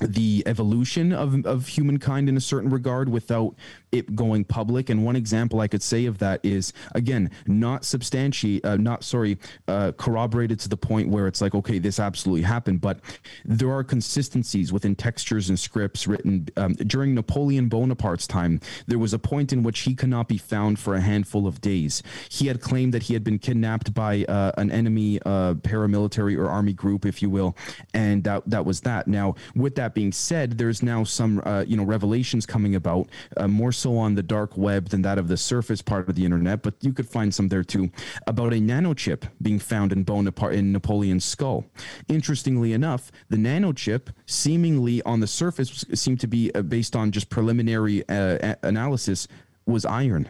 [0.00, 3.54] the evolution of, of humankind in a certain regard without
[3.92, 4.88] it going public.
[4.88, 9.38] And one example I could say of that is again not substantiate, uh, not sorry,
[9.68, 12.80] uh, corroborated to the point where it's like okay, this absolutely happened.
[12.80, 13.00] But
[13.44, 18.60] there are consistencies within textures and scripts written um, during Napoleon Bonaparte's time.
[18.86, 21.60] There was a point in which he could not be found for a handful of
[21.60, 22.02] days.
[22.30, 26.48] He had claimed that he had been kidnapped by uh, an enemy uh, paramilitary or
[26.48, 27.56] army group, if you will,
[27.92, 29.06] and that that was that.
[29.06, 33.48] Now, with that being said, there's now some uh, you know revelations coming about uh,
[33.48, 36.62] more so on the dark web than that of the surface part of the internet,
[36.62, 37.90] but you could find some there too,
[38.26, 41.64] about a nanochip being found in Bonaparte in Napoleon's skull.
[42.08, 47.28] Interestingly enough, the nanochip seemingly on the surface seemed to be uh, based on just
[47.28, 49.28] preliminary uh, analysis
[49.66, 50.28] was iron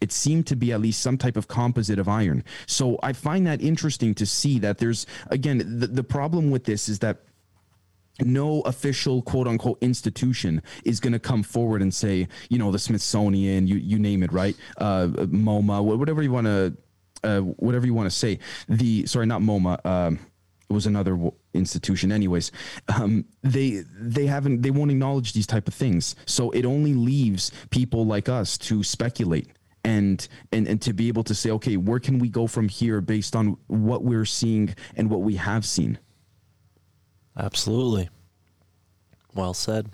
[0.00, 2.42] it seemed to be at least some type of composite of iron.
[2.66, 6.88] So I find that interesting to see that there's again the, the problem with this
[6.88, 7.18] is that
[8.20, 12.78] no official quote unquote institution is going to come forward and say, you know, the
[12.78, 14.56] Smithsonian, you you name it, right?
[14.76, 16.76] Uh, MoMA, whatever you want to,
[17.24, 18.38] uh, whatever you want to say.
[18.68, 19.84] The sorry, not MoMA.
[19.84, 20.18] Um,
[20.68, 21.18] it was another
[21.52, 22.52] institution anyways
[22.94, 27.50] um, they they haven't they won't acknowledge these type of things so it only leaves
[27.70, 29.48] people like us to speculate
[29.82, 33.00] and and and to be able to say okay where can we go from here
[33.00, 35.98] based on what we're seeing and what we have seen
[37.38, 38.08] Absolutely.
[39.34, 39.88] Well said.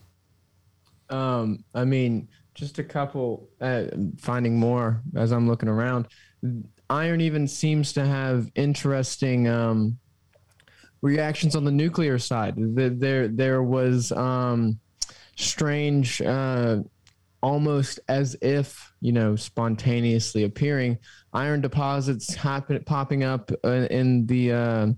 [1.10, 3.48] Um, I mean, just a couple.
[3.60, 3.84] Uh,
[4.18, 6.08] finding more as I'm looking around.
[6.88, 9.98] Iron even seems to have interesting um,
[11.02, 12.54] reactions on the nuclear side.
[12.56, 14.78] There, there was um,
[15.36, 16.78] strange, uh,
[17.42, 20.98] almost as if you know, spontaneously appearing
[21.32, 24.96] iron deposits happen popping up uh, in the.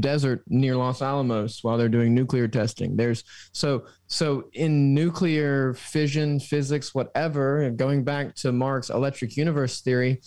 [0.00, 2.96] Desert near Los Alamos while they're doing nuclear testing.
[2.96, 10.20] There's so so in nuclear fission, physics, whatever, going back to Mark's electric universe theory,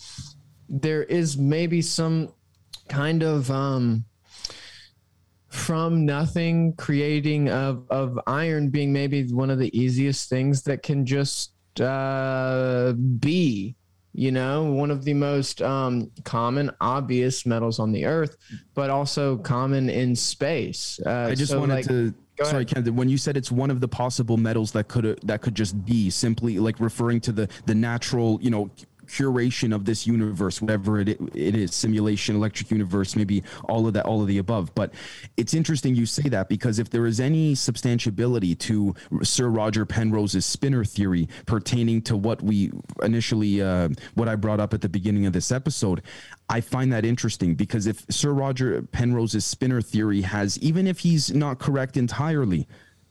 [0.68, 2.32] there is maybe some
[2.88, 4.04] kind of um
[5.48, 11.04] from nothing creating of of iron being maybe one of the easiest things that can
[11.04, 13.76] just uh be
[14.14, 18.36] you know, one of the most um, common, obvious metals on the earth,
[18.74, 21.00] but also common in space.
[21.04, 22.14] Uh, I just so wanted like, to.
[22.42, 22.84] Sorry, Ken.
[22.96, 26.10] When you said it's one of the possible metals that could that could just be
[26.10, 28.70] simply like referring to the the natural, you know,
[29.12, 34.06] curation of this universe, whatever it, it is, simulation, electric universe, maybe all of that,
[34.06, 34.74] all of the above.
[34.74, 34.94] But
[35.36, 40.46] it's interesting you say that because if there is any substantiability to Sir Roger Penrose's
[40.46, 45.26] spinor theory pertaining to what we initially, uh, what I brought up at the beginning
[45.26, 46.02] of this episode,
[46.48, 51.32] I find that interesting because if Sir Roger Penrose's spinor theory has, even if he's
[51.34, 52.66] not correct entirely,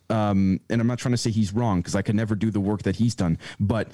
[0.10, 2.60] um, and I'm not trying to say he's wrong because I could never do the
[2.60, 3.92] work that he's done, but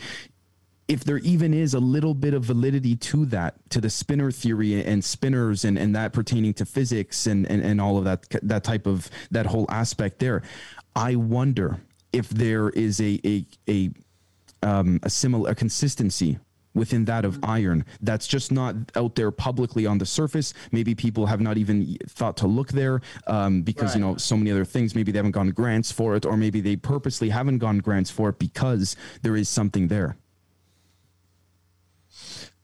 [0.88, 4.81] if there even is a little bit of validity to that, to the spinor theory
[4.83, 8.63] and spinors and, and that pertaining to physics and, and, and all of that, that
[8.63, 10.43] type of, that whole aspect there,
[10.95, 11.81] I wonder
[12.13, 13.89] if there is a, a, a,
[14.63, 16.39] um, a similar, a consistency
[16.73, 21.25] within that of iron that's just not out there publicly on the surface maybe people
[21.25, 23.95] have not even thought to look there um, because right.
[23.95, 26.61] you know so many other things maybe they haven't gone grants for it or maybe
[26.61, 30.15] they purposely haven't gone grants for it because there is something there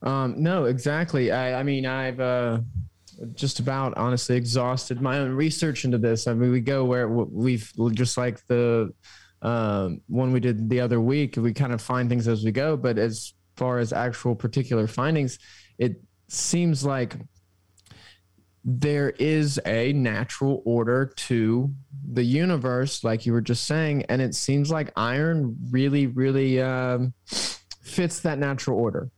[0.04, 1.32] um, no, exactly.
[1.32, 2.60] I, I mean, I've uh,
[3.34, 6.26] just about honestly exhausted my own research into this.
[6.26, 8.92] I mean, we go where we've just like the
[9.40, 12.76] um, one we did the other week, we kind of find things as we go.
[12.76, 15.38] But as far as actual particular findings,
[15.78, 17.16] it seems like
[18.62, 21.70] there is a natural order to
[22.12, 27.12] the universe, like you were just saying, and it seems like iron really, really um,
[27.82, 29.10] fits that natural order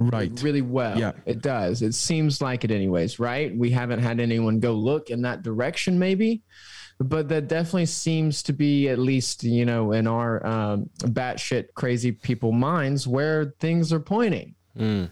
[0.00, 0.42] right.
[0.42, 0.98] Really well.
[0.98, 1.12] Yeah.
[1.26, 1.82] It does.
[1.82, 3.56] It seems like it anyways right?
[3.56, 6.42] We haven't had anyone go look in that direction maybe.
[7.02, 12.12] But that definitely seems to be at least you know in our um, batshit crazy
[12.12, 14.54] people minds where things are pointing.
[14.78, 15.10] Mm.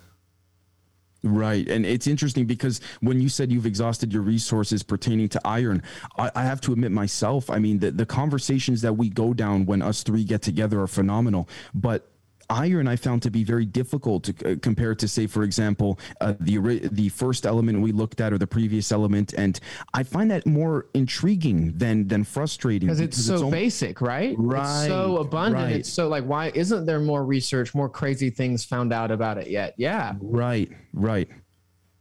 [1.25, 1.69] Right.
[1.69, 5.83] And it's interesting because when you said you've exhausted your resources pertaining to iron,
[6.17, 9.67] I, I, have to admit myself, I mean, the, the conversations that we go down
[9.67, 11.49] when us three get together are phenomenal.
[11.75, 12.09] But
[12.51, 16.35] iron I found to be very difficult to uh, compare to, say, for example, uh,
[16.41, 19.59] the the first element we looked at or the previous element, and
[19.95, 24.35] I find that more intriguing than than frustrating because it's so it's basic, right?
[24.39, 24.85] Right.
[24.85, 25.65] It's so abundant.
[25.65, 25.77] Right.
[25.77, 29.49] It's so like, why isn't there more research, more crazy things found out about it
[29.49, 29.75] yet?
[29.77, 30.15] Yeah.
[30.21, 30.71] Right.
[30.93, 31.29] Right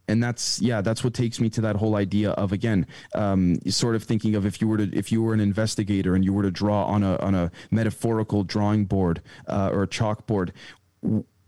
[0.08, 3.94] and that's yeah that's what takes me to that whole idea of again um, sort
[3.94, 6.42] of thinking of if you were to if you were an investigator and you were
[6.42, 10.50] to draw on a on a metaphorical drawing board uh, or a chalkboard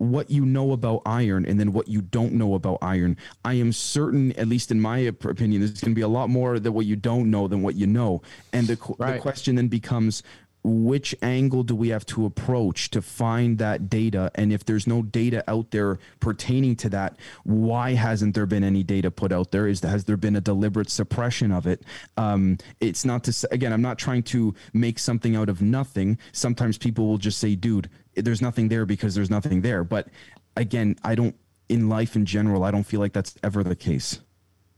[0.01, 3.19] what you know about iron and then what you don't know about iron.
[3.45, 6.59] I am certain, at least in my opinion, there's going to be a lot more
[6.59, 8.23] that what you don't know than what you know.
[8.55, 9.17] And the, right.
[9.17, 10.23] the question then becomes
[10.63, 14.31] which angle do we have to approach to find that data?
[14.35, 18.83] And if there's no data out there pertaining to that why hasn't there been any
[18.83, 19.67] data put out there?
[19.67, 21.83] Is has there been a deliberate suppression of it?
[22.17, 26.19] Um, it's not to again i'm not trying to make something out of nothing.
[26.33, 29.85] Sometimes people will just say dude there's nothing there because there's nothing there.
[29.85, 30.09] But
[30.57, 31.37] again i don't
[31.69, 34.21] in life in general i don't feel like that's ever the case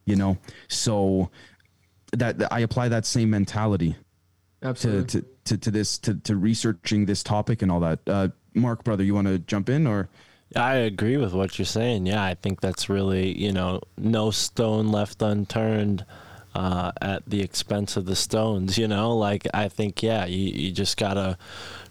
[0.05, 0.37] you know?
[0.69, 1.31] So
[2.13, 3.97] that, that i apply that same mentality
[4.63, 5.05] Absolutely.
[5.05, 8.01] To, to, to, to this to, to researching this topic and all that.
[8.07, 10.09] Uh, Mark, brother, you want to jump in or?
[10.55, 12.07] I agree with what you're saying.
[12.07, 16.05] Yeah, I think that's really you know no stone left unturned
[16.55, 18.79] uh, at the expense of the stones.
[18.79, 21.39] You know, like I think, yeah, you, you just gotta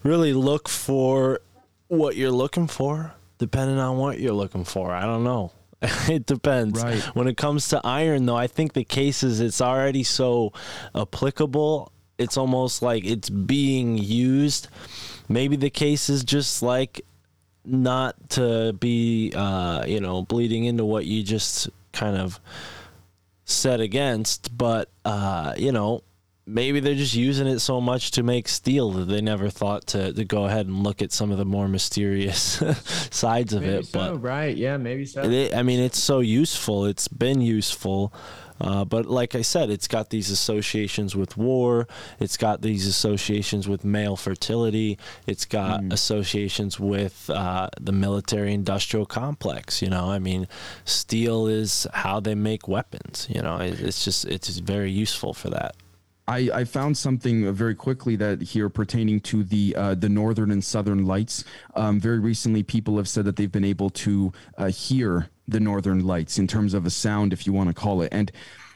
[0.03, 1.39] really look for
[1.88, 4.91] what you're looking for, depending on what you're looking for.
[4.91, 5.51] I don't know.
[5.82, 6.82] it depends.
[6.82, 7.01] Right.
[7.15, 10.53] When it comes to iron, though, I think the case is it's already so
[10.93, 11.91] applicable.
[12.22, 14.67] It's almost like it's being used.
[15.28, 17.01] Maybe the case is just like
[17.65, 22.39] not to be, uh, you know, bleeding into what you just kind of
[23.45, 26.03] set against, but uh, you know,
[26.45, 30.11] maybe they're just using it so much to make steel that they never thought to,
[30.13, 32.61] to go ahead and look at some of the more mysterious
[33.11, 33.86] sides of Maybe it.
[33.86, 34.55] so, But right?
[34.55, 35.22] Yeah, maybe so.
[35.24, 36.86] it, I mean, it's so useful.
[36.86, 38.13] It's been useful.
[38.62, 41.88] Uh, but like I said, it's got these associations with war.
[42.20, 44.97] It's got these associations with male fertility.
[45.26, 49.82] It's got associations with uh, the military-industrial complex.
[49.82, 50.47] You know, I mean,
[50.86, 53.28] steel is how they make weapons.
[53.30, 55.76] You know, it, it's just it's just very useful for that.
[56.32, 60.63] I, I found something very quickly that here pertaining to the uh, the northern and
[60.63, 61.43] southern lights.
[61.75, 66.05] Um, very recently, people have said that they've been able to uh, hear the northern
[66.05, 68.32] lights in terms of a sound, if you want to call it, and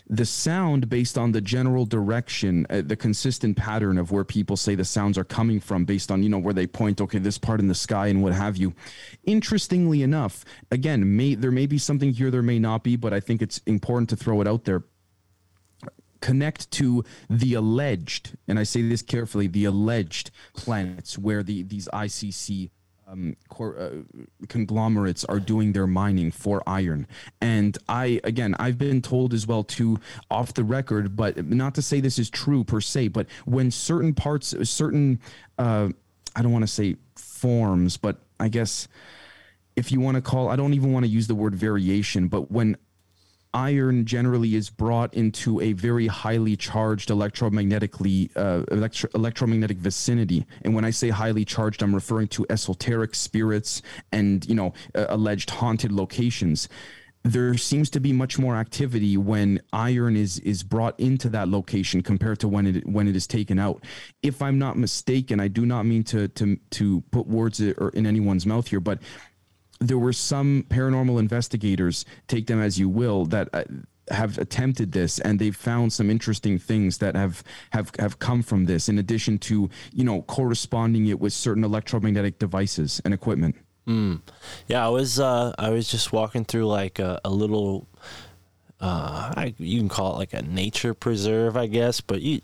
[0.07, 4.75] the sound based on the general direction, uh, the consistent pattern of where people say
[4.75, 7.61] the sounds are coming from, based on you know where they point, okay, this part
[7.61, 8.73] in the sky and what have you.
[9.23, 13.21] Interestingly enough, again, may there may be something here, there may not be, but I
[13.21, 14.83] think it's important to throw it out there
[16.25, 21.87] connect to the alleged, and I say this carefully, the alleged planets where the these
[21.93, 22.71] ICC
[23.07, 23.91] um, cor- uh,
[24.49, 27.05] conglomerates are doing their mining for iron.
[27.41, 29.99] And I, again, I've been told as well too,
[30.31, 34.15] off the record, but not to say this is true per se, but when certain
[34.15, 35.19] parts, certain,
[35.59, 35.89] uh,
[36.35, 38.87] I don't want to say forms, but I guess
[39.75, 42.49] if you want to call, I don't even want to use the word variation, but
[42.51, 42.77] when
[43.55, 50.75] iron generally is brought into a very highly charged electromagnetically uh, electro- electromagnetic vicinity and
[50.75, 53.81] when i say highly charged i'm referring to esoteric spirits
[54.11, 56.67] and you know uh, alleged haunted locations
[57.23, 62.03] there seems to be much more activity when iron is is brought into that location
[62.03, 63.83] compared to when it when it is taken out.
[64.21, 68.45] If I'm not mistaken, I do not mean to to to put words in anyone's
[68.45, 68.99] mouth here, but
[69.79, 73.63] there were some paranormal investigators, take them as you will, that uh,
[74.09, 78.65] have attempted this and they've found some interesting things that have have have come from
[78.65, 83.55] this in addition to you know corresponding it with certain electromagnetic devices and equipment
[83.87, 84.21] Mm.
[84.67, 87.87] Yeah, I was uh, I was just walking through like a, a little.
[88.79, 92.01] Uh, I, you can call it like a nature preserve, I guess.
[92.01, 92.41] But you,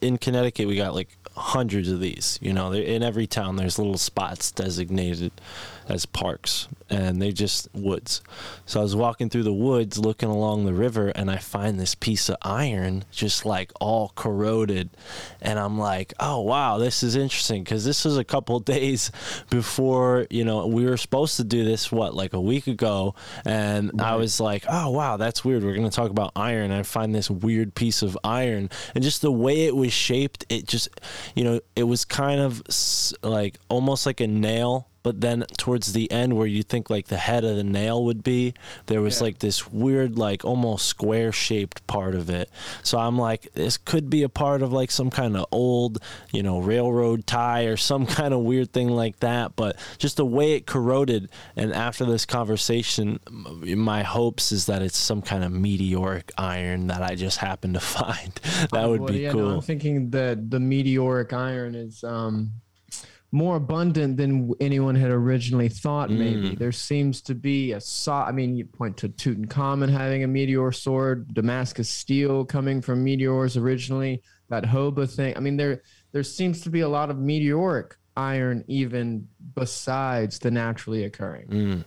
[0.00, 2.38] in Connecticut, we got like hundreds of these.
[2.40, 5.32] You know, in every town, there's little spots designated
[5.90, 8.22] as parks, and they just woods.
[8.64, 11.94] So I was walking through the woods, looking along the river, and I find this
[11.94, 14.90] piece of iron just like all corroded,
[15.42, 19.10] and I'm like, oh wow, this is interesting because this was a couple days
[19.50, 21.90] before you know we were supposed to do this.
[21.90, 23.14] What like a week ago,
[23.44, 24.12] and right.
[24.12, 25.64] I was like, oh wow, that's weird.
[25.64, 26.70] We're gonna talk about iron.
[26.70, 30.66] I find this weird piece of iron, and just the way it was shaped, it
[30.68, 30.88] just
[31.34, 32.62] you know it was kind of
[33.22, 37.16] like almost like a nail but then towards the end where you think like the
[37.16, 38.54] head of the nail would be
[38.86, 39.24] there was yeah.
[39.24, 42.50] like this weird like almost square shaped part of it.
[42.82, 45.98] So i'm like this could be a part of like some kind of old
[46.32, 50.26] you know railroad tie or some kind of weird thing like that but just the
[50.26, 55.52] way it corroded and after this conversation my hopes is that it's some kind of
[55.52, 58.40] meteoric iron that i just happened to find.
[58.72, 62.52] That would well, be yeah, cool no, i'm thinking that the meteoric iron is um
[63.32, 66.10] more abundant than anyone had originally thought.
[66.10, 66.58] Maybe Mm.
[66.58, 68.24] there seems to be a saw.
[68.24, 73.56] I mean, you point to Tutankhamun having a meteor sword, Damascus steel coming from meteors
[73.56, 74.22] originally.
[74.48, 75.36] That Hoba thing.
[75.36, 80.50] I mean, there there seems to be a lot of meteoric iron even besides the
[80.50, 81.46] naturally occurring.
[81.46, 81.84] Mm.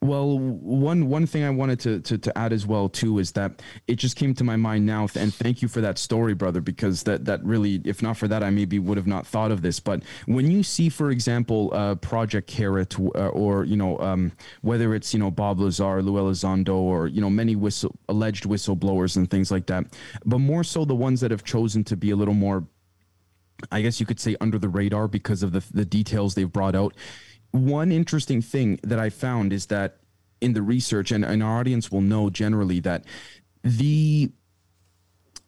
[0.00, 3.62] Well, one one thing I wanted to, to to add as well too is that
[3.88, 7.02] it just came to my mind now, and thank you for that story, brother, because
[7.02, 9.80] that that really, if not for that, I maybe would have not thought of this.
[9.80, 14.30] But when you see, for example, uh, Project Carrot, uh, or you know, um,
[14.62, 19.16] whether it's you know Bob Lazar, Lou Elizondo, or you know many whistle alleged whistleblowers
[19.16, 19.84] and things like that,
[20.24, 22.64] but more so the ones that have chosen to be a little more,
[23.72, 26.76] I guess you could say, under the radar because of the the details they've brought
[26.76, 26.94] out
[27.50, 29.96] one interesting thing that I found is that
[30.40, 33.04] in the research, and, and our audience will know generally that
[33.62, 34.30] the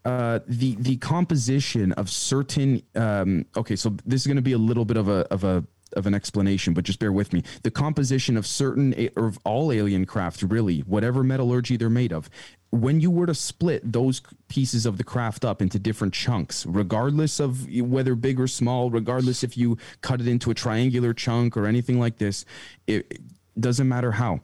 [0.05, 4.59] uh, the the composition of certain um, okay, so this is going to be a
[4.59, 5.65] little bit of a of a
[5.95, 7.43] of an explanation, but just bear with me.
[7.63, 12.31] The composition of certain or of all alien craft, really, whatever metallurgy they're made of,
[12.71, 17.41] when you were to split those pieces of the craft up into different chunks, regardless
[17.41, 21.67] of whether big or small, regardless if you cut it into a triangular chunk or
[21.67, 22.45] anything like this,
[22.87, 23.21] it
[23.59, 24.41] doesn't matter how.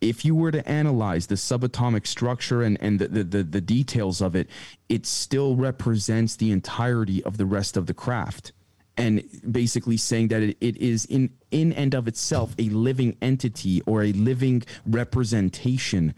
[0.00, 4.20] If you were to analyze the subatomic structure and, and the, the, the, the details
[4.22, 4.48] of it,
[4.88, 8.52] it still represents the entirety of the rest of the craft
[9.00, 13.80] and basically saying that it, it is in in and of itself a living entity
[13.82, 16.14] or a living representation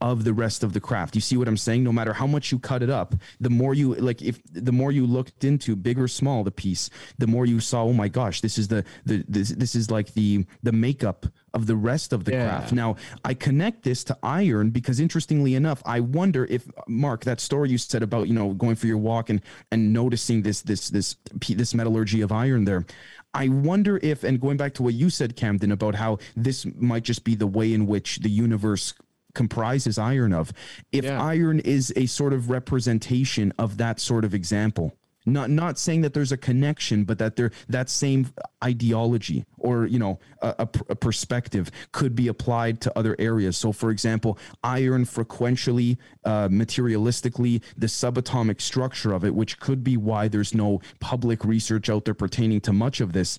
[0.00, 1.14] of the rest of the craft.
[1.14, 1.84] You see what I'm saying?
[1.84, 4.92] No matter how much you cut it up, the more you like if the more
[4.92, 8.40] you looked into big or small the piece, the more you saw, oh my gosh,
[8.40, 12.24] this is the the this, this is like the the makeup of the rest of
[12.24, 12.48] the yeah.
[12.48, 12.72] craft.
[12.72, 17.70] Now, I connect this to iron because interestingly enough, I wonder if Mark that story
[17.70, 19.40] you said about, you know, going for your walk and
[19.72, 21.16] and noticing this this this
[21.48, 22.86] this metallurgy of iron there.
[23.34, 27.02] I wonder if, and going back to what you said, Camden, about how this might
[27.02, 28.94] just be the way in which the universe
[29.38, 30.52] comprises iron of.
[30.90, 31.22] If yeah.
[31.22, 36.12] iron is a sort of representation of that sort of example, not not saying that
[36.12, 38.32] there's a connection, but that there that same
[38.64, 43.56] ideology or you know a, a, a, perspective could be applied to other areas.
[43.56, 49.96] So, for example, iron frequentially, uh, materialistically, the subatomic structure of it, which could be
[49.96, 53.38] why there's no public research out there pertaining to much of this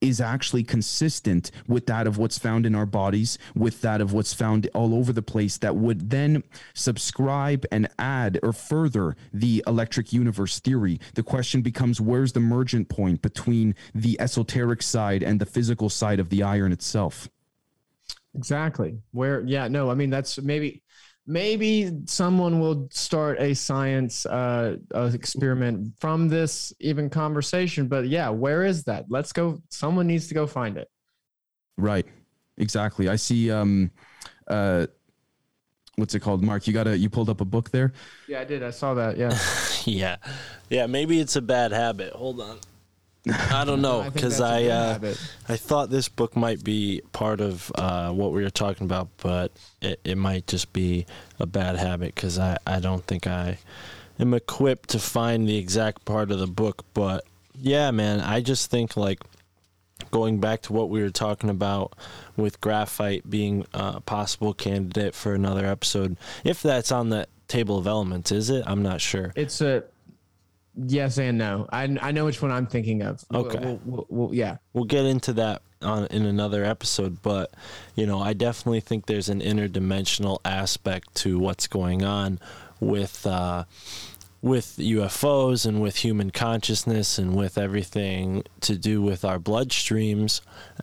[0.00, 4.34] is actually consistent with that of what's found in our bodies, with that of what's
[4.34, 6.42] found all over the place, that would then
[6.74, 11.00] subscribe and add or further the electric universe theory.
[11.14, 16.20] The question becomes where's the mergent point between the esoteric side and the physical side
[16.20, 17.28] of the iron itself?
[18.36, 18.98] Exactly.
[19.12, 20.82] Where, yeah, no, I mean, that's maybe
[21.26, 28.28] maybe someone will start a science uh, uh, experiment from this even conversation but yeah
[28.28, 29.06] where is that?
[29.08, 30.88] Let's go someone needs to go find it.
[31.76, 32.06] Right.
[32.58, 33.08] Exactly.
[33.08, 33.90] I see um
[34.46, 34.86] uh
[35.96, 36.42] what's it called?
[36.42, 37.92] Mark you got a you pulled up a book there?
[38.28, 38.62] Yeah i did.
[38.62, 39.16] I saw that.
[39.16, 39.36] Yeah.
[39.86, 40.16] Yeah.
[40.68, 42.12] Yeah maybe it's a bad habit.
[42.12, 42.58] Hold on
[43.28, 45.14] I don't know because I I, uh,
[45.48, 49.52] I thought this book might be part of uh, what we were talking about, but
[49.80, 51.06] it, it might just be
[51.38, 53.58] a bad habit because I, I don't think I
[54.18, 56.84] am equipped to find the exact part of the book.
[56.94, 57.24] But
[57.54, 59.20] yeah, man, I just think like
[60.10, 61.94] going back to what we were talking about
[62.36, 67.86] with graphite being a possible candidate for another episode, if that's on the table of
[67.86, 68.64] elements, is it?
[68.66, 69.32] I'm not sure.
[69.36, 69.84] It's a
[70.76, 71.66] Yes and no.
[71.72, 73.24] I, I know which one I'm thinking of.
[73.32, 73.58] Okay.
[73.58, 74.58] We'll, we'll, we'll, yeah.
[74.74, 77.52] We'll get into that on in another episode, but
[77.94, 82.38] you know, I definitely think there's an interdimensional aspect to what's going on
[82.80, 83.64] with uh,
[84.42, 90.40] with UFOs and with human consciousness and with everything to do with our bloodstreams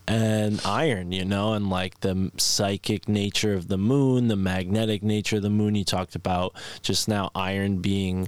[0.08, 5.38] and iron, you know, and like the psychic nature of the moon, the magnetic nature
[5.38, 5.76] of the moon.
[5.76, 8.28] You talked about just now iron being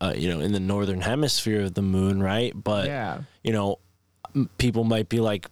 [0.00, 2.52] uh, you know, in the northern hemisphere of the moon, right?
[2.54, 3.22] But yeah.
[3.42, 3.78] you know,
[4.58, 5.48] people might be like,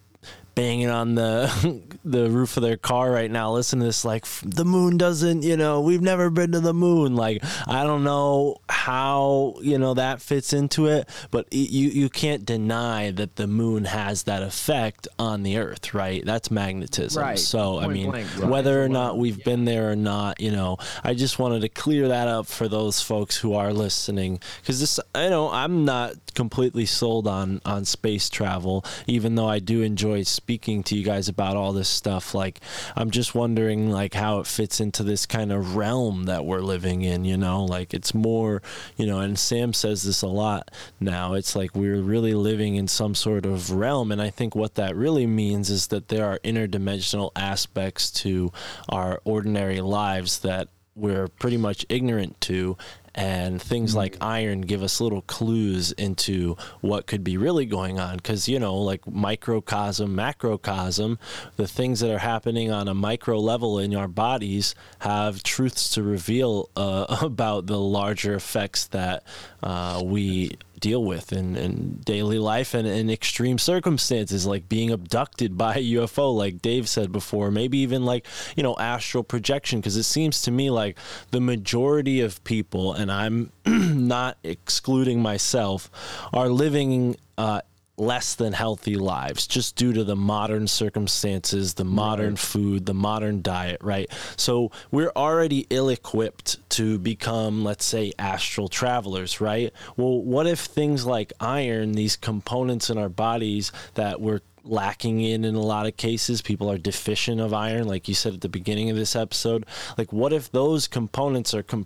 [0.55, 4.65] banging on the the roof of their car right now listen to this like the
[4.65, 9.55] moon doesn't you know we've never been to the moon like i don't know how
[9.61, 14.23] you know that fits into it but you you can't deny that the moon has
[14.23, 17.39] that effect on the earth right that's magnetism right.
[17.39, 18.49] so Point i mean blank, right.
[18.49, 19.45] whether or not we've yeah.
[19.45, 23.01] been there or not you know i just wanted to clear that up for those
[23.01, 28.29] folks who are listening because this i know i'm not completely sold on on space
[28.29, 32.59] travel even though i do enjoy speaking to you guys about all this stuff like
[32.97, 37.01] i'm just wondering like how it fits into this kind of realm that we're living
[37.01, 37.63] in you know?
[37.63, 38.61] Like it's more
[38.97, 40.69] you know and sam says this a lot
[40.99, 44.75] now it's like we're really living in some sort of realm and i think what
[44.75, 48.51] that really means is that there are interdimensional aspects to
[48.89, 52.77] our ordinary lives that we're pretty much ignorant to
[53.15, 53.99] and things mm-hmm.
[53.99, 58.59] like iron give us little clues into what could be really going on because you
[58.59, 61.17] know like microcosm macrocosm
[61.57, 66.01] the things that are happening on a micro level in our bodies have truths to
[66.01, 69.23] reveal uh, about the larger effects that
[69.61, 70.51] uh, we
[70.83, 75.93] deal with in, in daily life and in extreme circumstances, like being abducted by a
[75.93, 78.27] UFO, like Dave said before, maybe even like,
[78.57, 79.79] you know, astral projection.
[79.79, 80.99] Because it seems to me like
[81.31, 85.89] the majority of people, and I'm not excluding myself,
[86.33, 87.61] are living uh,
[88.05, 92.39] less than healthy lives just due to the modern circumstances, the modern right.
[92.39, 94.09] food, the modern diet, right?
[94.37, 99.73] So we're already ill equipped to become, let's say, astral travelers, right?
[99.97, 105.43] Well, what if things like iron, these components in our bodies that we're lacking in
[105.43, 108.47] in a lot of cases people are deficient of iron like you said at the
[108.47, 109.65] beginning of this episode
[109.97, 111.85] like what if those components are com-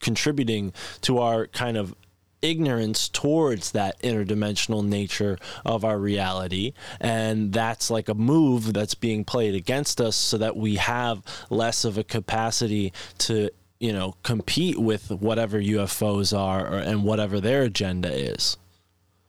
[0.00, 1.94] contributing to our kind of
[2.42, 6.72] ignorance towards that interdimensional nature of our reality.
[7.00, 11.84] And that's like a move that's being played against us so that we have less
[11.84, 17.62] of a capacity to, you know, compete with whatever UFOs are or, and whatever their
[17.62, 18.56] agenda is.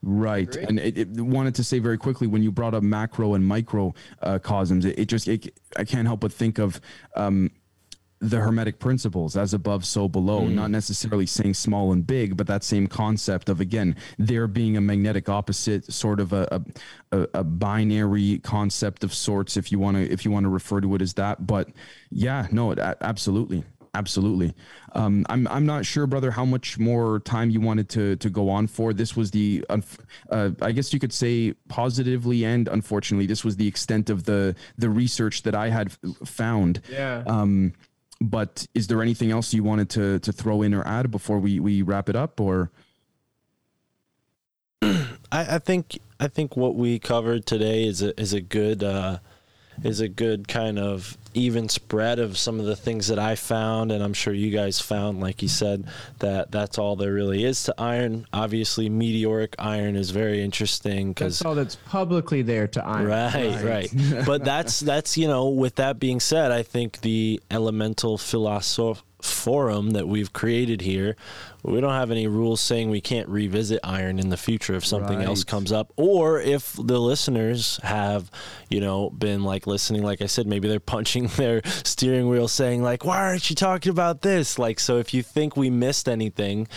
[0.03, 3.45] Right, and it, it, wanted to say very quickly when you brought up macro and
[3.45, 3.93] micro
[4.24, 6.82] uh, cosms, it, it just it, I can't help but think of
[7.16, 7.51] um,
[8.22, 10.54] the hermetic principles as above so below mm.
[10.54, 14.82] not necessarily saying small and big but that same concept of again there being a
[14.82, 16.64] magnetic opposite sort of a,
[17.12, 20.82] a, a binary concept of sorts if you want to if you want to refer
[20.82, 21.46] to it as that.
[21.46, 21.70] But
[22.10, 23.64] yeah no it, absolutely
[23.94, 24.56] absolutely.
[24.94, 28.50] Um, I'm, I'm not sure brother how much more time you wanted to to go
[28.50, 28.94] on for.
[28.94, 33.68] This was the uh, i guess you could say positively and unfortunately this was the
[33.68, 35.92] extent of the the research that i had
[36.24, 36.82] found.
[36.90, 37.24] Yeah.
[37.26, 37.74] Um
[38.22, 41.60] but is there anything else you wanted to to throw in or add before we
[41.60, 42.72] we wrap it up, or?
[44.82, 49.18] I, I think I think what we covered today is a is a good uh,
[49.84, 53.92] is a good kind of even spread of some of the things that I found,
[53.92, 55.86] and I'm sure you guys found, like you said,
[56.20, 58.28] that that's all there really is to iron.
[58.34, 63.08] Obviously, meteoric iron is very interesting because that's all that's publicly there to iron.
[63.08, 63.94] Right, right.
[63.94, 64.26] right.
[64.26, 69.92] but that's that's you know, with that being said, I think the elemental philosoph forum
[69.92, 71.16] that we've created here,
[71.64, 75.20] we don't have any rules saying we can't revisit iron in the future if something
[75.20, 75.28] right.
[75.28, 78.32] else comes up, or if the listeners have,
[78.70, 80.02] you know, been like listening.
[80.02, 83.92] Like I said, maybe they're punching their steering wheel, saying like, "Why aren't you talking
[83.92, 86.68] about this?" Like, so if you think we missed anything,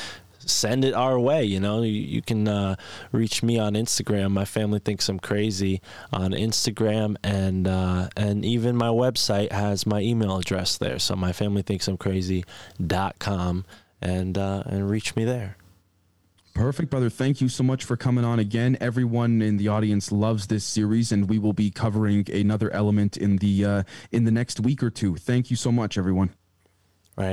[0.49, 1.45] send it our way.
[1.45, 2.77] You know, you, you can uh,
[3.13, 4.31] reach me on Instagram.
[4.33, 5.81] My family thinks I'm crazy
[6.13, 10.99] on Instagram, and uh, and even my website has my email address there.
[10.99, 13.65] So my family thinks I'm crazy.com,
[14.01, 15.57] and uh, and reach me there.
[16.55, 17.11] Perfect, brother.
[17.11, 18.77] Thank you so much for coming on again.
[18.81, 23.39] Everyone in the audience loves this series, and we will be covering another element in
[23.39, 23.83] the uh,
[24.13, 25.17] in the next week or two.
[25.17, 26.31] Thank you so much, everyone.